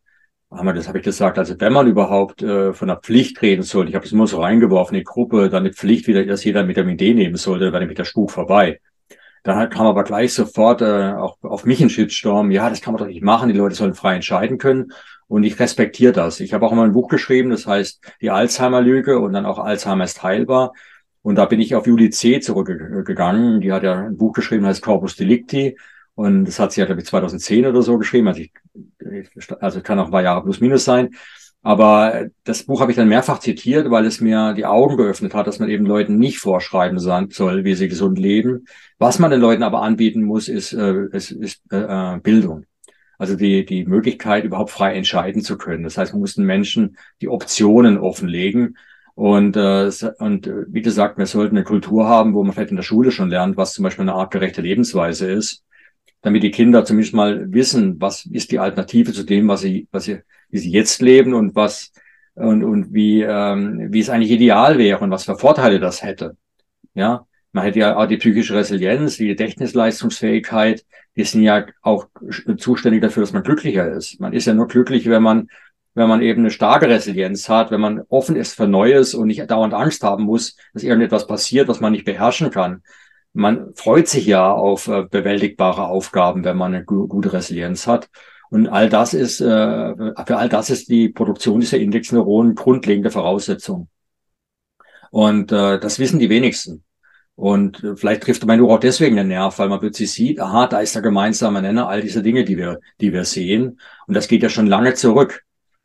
[0.50, 3.62] haben wir, das habe ich gesagt, also wenn man überhaupt äh, von der Pflicht reden
[3.62, 6.66] soll, ich habe es immer so reingeworfen, die Gruppe, dann eine Pflicht wieder, dass jeder
[6.66, 8.80] Vitamin D nehmen sollte, dann wäre nämlich der Spuk vorbei.
[9.46, 12.50] Dann kam aber gleich sofort äh, auch auf mich ein Shitstorm.
[12.50, 13.48] Ja, das kann man doch nicht machen.
[13.48, 14.92] Die Leute sollen frei entscheiden können.
[15.28, 16.40] Und ich respektiere das.
[16.40, 20.02] Ich habe auch mal ein Buch geschrieben, das heißt Die Alzheimer-Lüge und dann auch Alzheimer
[20.02, 20.72] ist heilbar.
[21.22, 22.40] Und da bin ich auf Juli C.
[22.40, 23.60] zurückgegangen.
[23.60, 25.76] Die hat ja ein Buch geschrieben, das heißt Corpus Delicti.
[26.16, 28.26] Und das hat sie ja, glaube ich, 2010 oder so geschrieben.
[28.26, 28.52] Also, ich,
[29.60, 31.10] also kann auch ein paar Jahre plus minus sein.
[31.66, 35.48] Aber das Buch habe ich dann mehrfach zitiert, weil es mir die Augen geöffnet hat,
[35.48, 38.68] dass man eben Leuten nicht vorschreiben soll, wie sie gesund leben.
[39.00, 42.66] Was man den Leuten aber anbieten muss, ist, äh, ist, ist äh, äh, Bildung.
[43.18, 45.82] Also die, die Möglichkeit, überhaupt frei entscheiden zu können.
[45.82, 48.76] Das heißt, man muss den Menschen die Optionen offenlegen.
[49.16, 49.90] Und, äh,
[50.20, 53.10] und äh, wie gesagt, wir sollten eine Kultur haben, wo man vielleicht in der Schule
[53.10, 55.64] schon lernt, was zum Beispiel eine artgerechte Lebensweise ist,
[56.22, 60.04] damit die Kinder zumindest mal wissen, was ist die Alternative zu dem, was sie, was
[60.04, 61.92] sie wie sie jetzt leben und was
[62.34, 66.36] und, und wie, ähm, wie es eigentlich ideal wäre und was für Vorteile das hätte.
[66.94, 70.84] Ja, man hätte ja auch die psychische Resilienz, die Gedächtnisleistungsfähigkeit,
[71.16, 72.08] die sind ja auch
[72.58, 74.20] zuständig dafür, dass man glücklicher ist.
[74.20, 75.48] Man ist ja nur glücklich, wenn man,
[75.94, 79.50] wenn man eben eine starke Resilienz hat, wenn man offen ist für Neues und nicht
[79.50, 82.82] dauernd Angst haben muss, dass irgendetwas passiert, was man nicht beherrschen kann.
[83.32, 88.10] Man freut sich ja auf äh, bewältigbare Aufgaben, wenn man eine gute Resilienz hat.
[88.50, 93.88] Und all das ist, äh, für all das ist die Produktion dieser Indexneuronen grundlegende Voraussetzung.
[95.10, 96.84] Und äh, das wissen die wenigsten.
[97.34, 100.66] Und äh, vielleicht trifft mein Buch auch deswegen den Nerv, weil man plötzlich sieht, aha,
[100.66, 103.78] da ist der gemeinsame Nenner all diese Dinge, die wir, die wir sehen.
[104.06, 105.42] Und das geht ja schon lange zurück.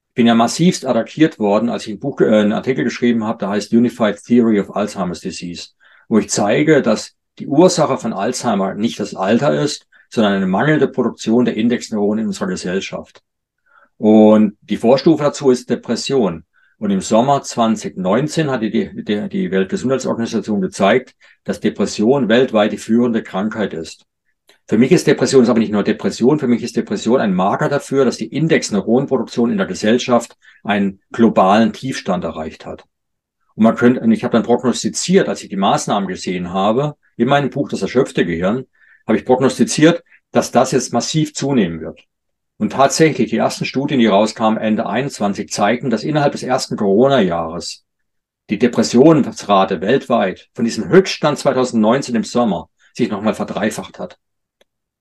[0.09, 3.39] Ich bin ja massivst attackiert worden, als ich ein Buch, äh, einen Artikel geschrieben habe,
[3.39, 5.69] der heißt Unified Theory of Alzheimer's Disease,
[6.07, 10.87] wo ich zeige, dass die Ursache von Alzheimer nicht das Alter ist, sondern eine mangelnde
[10.87, 13.23] Produktion der Indexneuronen in unserer Gesellschaft.
[13.97, 16.43] Und die Vorstufe dazu ist Depression.
[16.77, 23.21] Und im Sommer 2019 hat die, die, die Weltgesundheitsorganisation gezeigt, dass Depression weltweit die führende
[23.21, 24.05] Krankheit ist.
[24.67, 27.69] Für mich ist Depression ist aber nicht nur Depression, für mich ist Depression ein Marker
[27.69, 32.85] dafür, dass die Indexneuronenproduktion in der Gesellschaft einen globalen Tiefstand erreicht hat.
[33.53, 37.27] Und man könnte, und ich habe dann prognostiziert, als ich die Maßnahmen gesehen habe, in
[37.27, 38.65] meinem Buch Das erschöpfte Gehirn,
[39.07, 42.01] habe ich prognostiziert, dass das jetzt massiv zunehmen wird.
[42.57, 47.85] Und tatsächlich, die ersten Studien, die rauskamen Ende 21, zeigten, dass innerhalb des ersten Corona-Jahres
[48.49, 54.19] die Depressionsrate weltweit von diesem Höchststand 2019 im Sommer sich nochmal verdreifacht hat.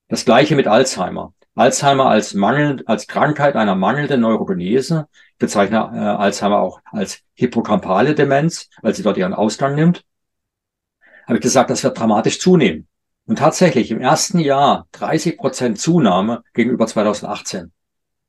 [0.09, 1.34] Das gleiche mit Alzheimer.
[1.55, 5.09] Alzheimer als Mangel, als Krankheit einer mangelnden Neurogenese.
[5.32, 10.05] Ich bezeichne äh, Alzheimer auch als hippocampale Demenz, weil sie dort ihren Ausgang nimmt.
[11.26, 12.88] Habe ich gesagt, das wird dramatisch zunehmen.
[13.26, 17.72] Und tatsächlich im ersten Jahr 30 Prozent Zunahme gegenüber 2018.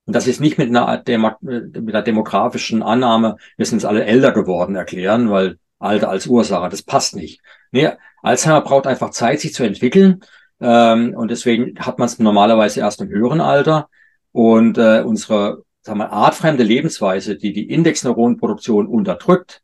[0.05, 4.05] Und das ist nicht mit einer, Demo mit einer demografischen Annahme, wir sind jetzt alle
[4.05, 7.41] älter geworden, erklären, weil Alter als Ursache, das passt nicht.
[7.71, 7.89] Nee,
[8.21, 10.21] Alzheimer braucht einfach Zeit, sich zu entwickeln.
[10.59, 13.89] Ähm, und deswegen hat man es normalerweise erst im höheren Alter.
[14.31, 19.60] Und äh, unsere sagen wir, artfremde Lebensweise, die die Indexneuronenproduktion unterdrückt,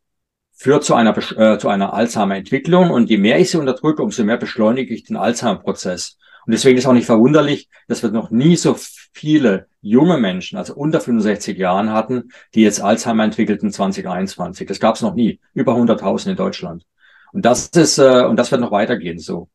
[0.58, 2.90] führt zu einer, äh, zu einer Alzheimer-Entwicklung.
[2.90, 6.18] Und je mehr ich sie unterdrücke, umso mehr beschleunige ich den Alzheimer-Prozess.
[6.44, 8.76] Und deswegen ist auch nicht verwunderlich, dass wir noch nie so
[9.12, 14.66] viele junge Menschen, also unter 65 Jahren hatten, die jetzt Alzheimer entwickelten 2021.
[14.66, 15.40] Das gab es noch nie.
[15.54, 16.84] Über 100.000 in Deutschland.
[17.32, 19.48] Und das ist, äh, und das wird noch weitergehen so.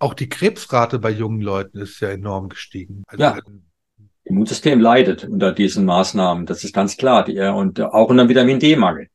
[0.00, 3.04] Auch die Krebsrate bei jungen Leuten ist ja enorm gestiegen.
[3.06, 3.38] Also ja.
[4.24, 6.46] Immunsystem leidet unter diesen Maßnahmen.
[6.46, 7.24] Das ist ganz klar.
[7.24, 9.08] Die, und auch unter Vitamin D-Mangel.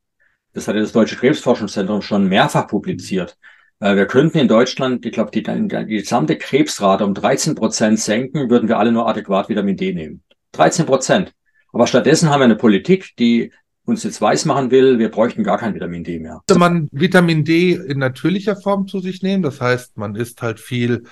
[0.58, 3.38] Das hat das Deutsche Krebsforschungszentrum schon mehrfach publiziert.
[3.80, 8.50] Äh, wir könnten in Deutschland, ich glaube, die, die gesamte Krebsrate um 13 Prozent senken,
[8.50, 10.24] würden wir alle nur adäquat Vitamin D nehmen.
[10.54, 11.32] 13 Prozent.
[11.74, 13.52] Aber stattdessen haben wir eine Politik, die
[13.86, 16.42] uns jetzt weiß machen will, wir bräuchten gar kein Vitamin D mehr.
[16.50, 19.44] Sollte man Vitamin D in natürlicher Form zu sich nehmen?
[19.44, 21.04] Das heißt, man isst halt viel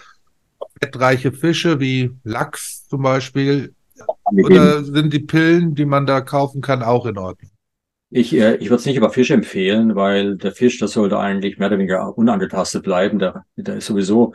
[0.82, 3.76] fettreiche Fische wie Lachs zum Beispiel.
[4.24, 7.52] Oder sind die Pillen, die man da kaufen kann, auch in Ordnung?
[8.16, 11.58] Ich, äh, ich würde es nicht über Fisch empfehlen, weil der Fisch, das sollte eigentlich
[11.58, 13.20] mehr oder weniger unangetastet bleiben.
[13.20, 14.34] Der, der ist sowieso,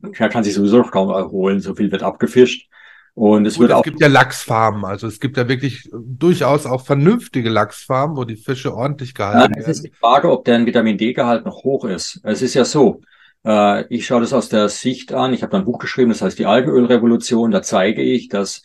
[0.00, 1.60] der kann sich sowieso kaum erholen.
[1.60, 2.70] So viel wird abgefischt.
[3.12, 3.80] Und es Gut, wird auch.
[3.80, 8.36] Es gibt ja Lachsfarmen, also es gibt ja wirklich durchaus auch vernünftige Lachsfarmen, wo die
[8.36, 9.60] Fische ordentlich gehalten werden.
[9.60, 12.20] Es ist die Frage, ob deren Vitamin D-Gehalt noch hoch ist.
[12.22, 13.02] Es ist ja so,
[13.44, 15.34] äh, ich schaue das aus der Sicht an.
[15.34, 17.50] Ich habe da ein Buch geschrieben, das heißt die Algenölrevolution.
[17.50, 18.62] Da zeige ich, dass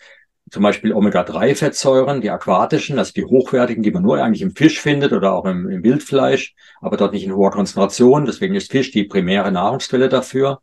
[0.51, 5.11] zum Beispiel Omega-3-Fettsäuren, die aquatischen, also die hochwertigen, die man nur eigentlich im Fisch findet
[5.11, 8.25] oder auch im, im Wildfleisch, aber dort nicht in hoher Konzentration.
[8.25, 10.61] Deswegen ist Fisch die primäre Nahrungsquelle dafür.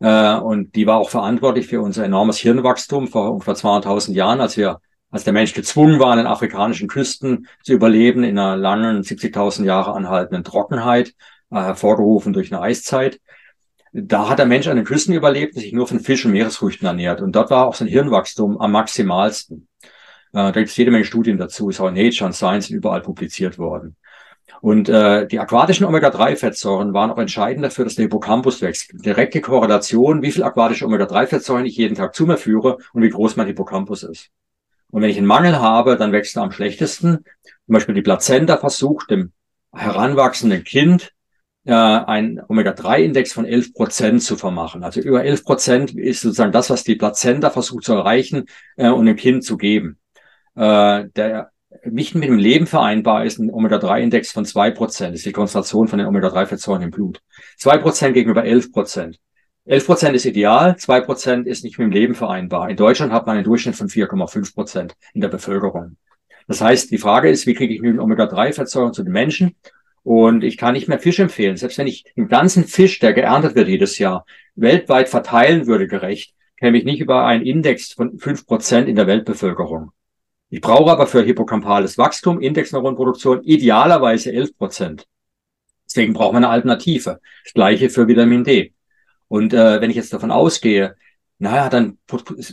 [0.00, 4.56] Äh, und die war auch verantwortlich für unser enormes Hirnwachstum vor ungefähr 200.000 Jahren, als
[4.56, 9.02] wir, als der Mensch gezwungen war, an den afrikanischen Küsten zu überleben, in einer langen,
[9.02, 11.14] 70.000 Jahre anhaltenden Trockenheit,
[11.50, 13.20] äh, hervorgerufen durch eine Eiszeit.
[13.92, 16.86] Da hat der Mensch an den Küsten überlebt und sich nur von Fisch und Meeresfrüchten
[16.86, 17.20] ernährt.
[17.20, 19.68] Und dort war auch sein Hirnwachstum am maximalsten.
[19.82, 19.88] Äh,
[20.32, 23.58] da gibt es jede Menge Studien dazu, ist auch in Nature und Science überall publiziert
[23.58, 23.96] worden.
[24.62, 28.92] Und äh, die aquatischen Omega-3-Fettsäuren waren auch entscheidend dafür, dass der Hippocampus wächst.
[29.04, 33.36] Direkte Korrelation, wie viel aquatische Omega-3-Fettsäuren ich jeden Tag zu mir führe und wie groß
[33.36, 34.30] mein Hippocampus ist.
[34.90, 37.24] Und wenn ich einen Mangel habe, dann wächst er am schlechtesten.
[37.66, 39.32] Zum Beispiel die Plazenta versucht, dem
[39.72, 41.12] heranwachsenden Kind
[41.64, 44.84] äh, einen Omega-3-Index von 11 Prozent zu vermachen.
[44.84, 48.46] Also über 11 Prozent ist sozusagen das, was die Plazenta versucht zu erreichen
[48.76, 49.98] äh, und dem Kind zu geben.
[50.54, 51.50] Äh, der
[51.84, 55.14] nicht mit dem Leben vereinbar ist ein Omega-3-Index von zwei Prozent.
[55.14, 57.22] Das ist die Konzentration von den Omega-3-Fettsäuren im Blut.
[57.56, 59.18] Zwei Prozent gegenüber elf Prozent.
[59.64, 62.68] Elf Prozent ist ideal, zwei Prozent ist nicht mit dem Leben vereinbar.
[62.68, 65.96] In Deutschland hat man einen Durchschnitt von 4,5 Prozent in der Bevölkerung.
[66.48, 69.54] Das heißt, die Frage ist, wie kriege ich genügend Omega-3-Fettsäuren zu den Menschen?
[70.04, 71.56] Und ich kann nicht mehr Fisch empfehlen.
[71.56, 76.34] Selbst wenn ich den ganzen Fisch, der geerntet wird jedes Jahr, weltweit verteilen würde gerecht,
[76.58, 79.92] käme ich nicht über einen Index von fünf Prozent in der Weltbevölkerung.
[80.50, 85.06] Ich brauche aber für hippocampales Wachstum, Indexneuronproduktion idealerweise 11 Prozent.
[85.86, 87.20] Deswegen braucht man eine Alternative.
[87.44, 88.74] Das gleiche für Vitamin D.
[89.28, 90.96] Und äh, wenn ich jetzt davon ausgehe,
[91.38, 91.98] naja, dann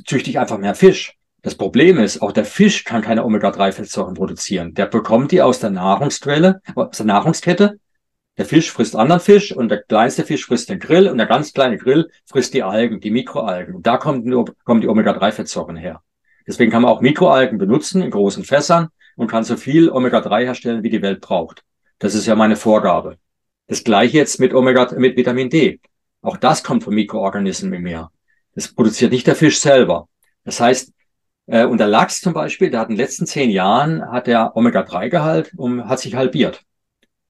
[0.06, 1.19] züchte ich einfach mehr Fisch.
[1.42, 4.74] Das Problem ist, auch der Fisch kann keine Omega-3-Fettsäuren produzieren.
[4.74, 7.80] Der bekommt die aus der Nahrungsquelle, aus der Nahrungskette.
[8.38, 11.54] Der Fisch frisst anderen Fisch und der kleinste Fisch frisst den Grill und der ganz
[11.54, 13.76] kleine Grill frisst die Algen, die Mikroalgen.
[13.76, 14.24] Und da kommen,
[14.64, 16.02] kommen die Omega-3-Fettsäuren her.
[16.46, 20.84] Deswegen kann man auch Mikroalgen benutzen in großen Fässern und kann so viel Omega-3 herstellen,
[20.84, 21.64] wie die Welt braucht.
[22.00, 23.18] Das ist ja meine Vorgabe.
[23.68, 25.80] Das gleiche jetzt mit Omega, mit Vitamin D.
[26.22, 28.12] Auch das kommt von Mikroorganismen im Meer.
[28.56, 30.08] Das produziert nicht der Fisch selber.
[30.44, 30.92] Das heißt,
[31.50, 34.56] Äh, und der Lachs zum Beispiel, der hat in den letzten zehn Jahren, hat der
[34.56, 36.62] Omega-3-Gehalt um, hat sich halbiert.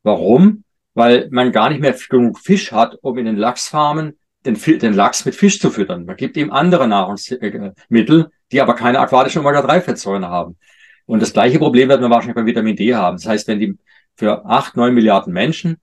[0.03, 0.63] Warum?
[0.93, 5.25] Weil man gar nicht mehr genug Fisch hat, um in den Lachsfarmen den, den Lachs
[5.25, 6.05] mit Fisch zu füttern.
[6.05, 10.57] Man gibt ihm andere Nahrungsmittel, die aber keine aquatischen Omega-3-Fettsäuren haben.
[11.05, 13.17] Und das gleiche Problem wird man wahrscheinlich beim Vitamin D haben.
[13.17, 13.77] Das heißt, wenn die
[14.15, 15.77] für acht, neun Milliarden Menschen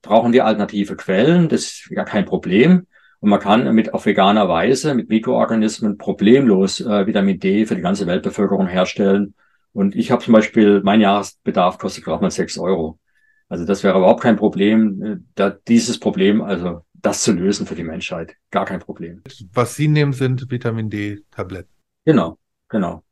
[0.00, 2.86] brauchen die alternative Quellen, das ist ja kein Problem.
[3.22, 7.80] Und man kann mit auf veganer Weise mit Mikroorganismen problemlos äh, Vitamin D für die
[7.80, 9.34] ganze Weltbevölkerung herstellen.
[9.72, 12.98] Und ich habe zum Beispiel, mein Jahresbedarf kostet gerade mal sechs Euro.
[13.48, 17.76] Also das wäre überhaupt kein Problem, äh, da dieses Problem, also das zu lösen für
[17.76, 18.34] die Menschheit.
[18.50, 19.22] Gar kein Problem.
[19.52, 21.70] Was Sie nehmen, sind Vitamin D-Tabletten.
[22.04, 23.04] Genau, genau.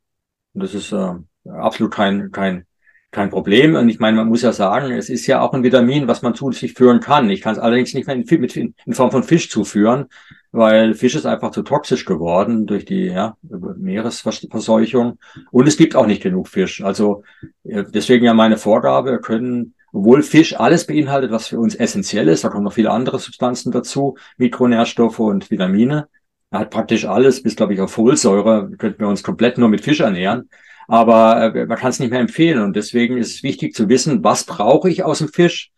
[0.53, 1.13] Und das ist äh,
[1.45, 2.65] absolut kein, kein
[3.11, 3.75] kein Problem.
[3.75, 6.33] Und ich meine, man muss ja sagen, es ist ja auch ein Vitamin, was man
[6.33, 7.29] zu sich führen kann.
[7.29, 10.05] Ich kann es allerdings nicht mehr in, in, in, Form von Fisch zuführen,
[10.51, 15.19] weil Fisch ist einfach zu toxisch geworden durch die ja, Meeresverseuchung.
[15.51, 16.81] Und es gibt auch nicht genug Fisch.
[16.83, 17.23] Also
[17.63, 22.45] äh, deswegen ja meine Vorgabe, können, obwohl Fisch alles beinhaltet, was für uns essentiell ist,
[22.45, 26.07] da kommen noch viele andere Substanzen dazu, Mikronährstoffe und Vitamine.
[26.49, 29.81] Er hat praktisch alles, bis glaube ich auf Folsäure, könnten wir uns komplett nur mit
[29.81, 30.49] Fisch ernähren
[30.91, 32.61] aber äh, man kann es nicht mehr empfehlen.
[32.61, 35.71] Und deswegen ist es wichtig zu wissen, was brauche ich aus dem Fisch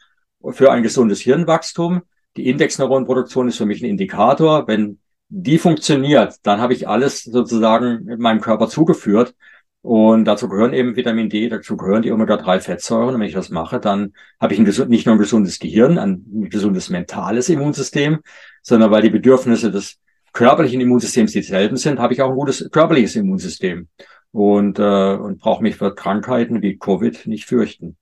[0.49, 2.01] für ein gesundes Hirnwachstum.
[2.36, 4.68] Die Indexneuronproduktion ist für mich ein Indikator.
[4.68, 4.97] Wenn
[5.30, 9.36] die funktioniert, dann habe ich alles sozusagen in meinem Körper zugeführt.
[9.84, 13.14] Und dazu gehören eben Vitamin D, dazu gehören die Omega-3-Fettsäuren.
[13.14, 16.49] Und wenn ich das mache, dann habe ich ein nicht nur ein gesundes Gehirn, ein
[16.49, 18.22] gesundes mentales Immunsystem,
[18.64, 19.99] sondern weil die Bedürfnisse des
[20.32, 23.89] körperlichen Immunsystems dieselben sind, habe ich auch ein gutes körperliches Immunsystem
[24.34, 27.96] und, äh, und brauche mich für Krankheiten wie Covid nicht fürchten.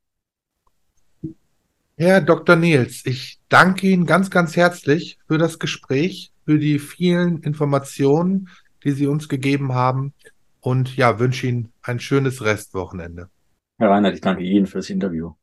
[1.97, 2.55] Herr Dr.
[2.55, 8.49] Niels, ich danke Ihnen ganz, ganz herzlich für das Gespräch, für die vielen Informationen,
[8.83, 10.13] die Sie uns gegeben haben
[10.61, 13.29] und ja, wünsche Ihnen ein schönes Restwochenende.
[13.77, 15.33] Herr Reinhardt, ich danke Ihnen fürs Interview.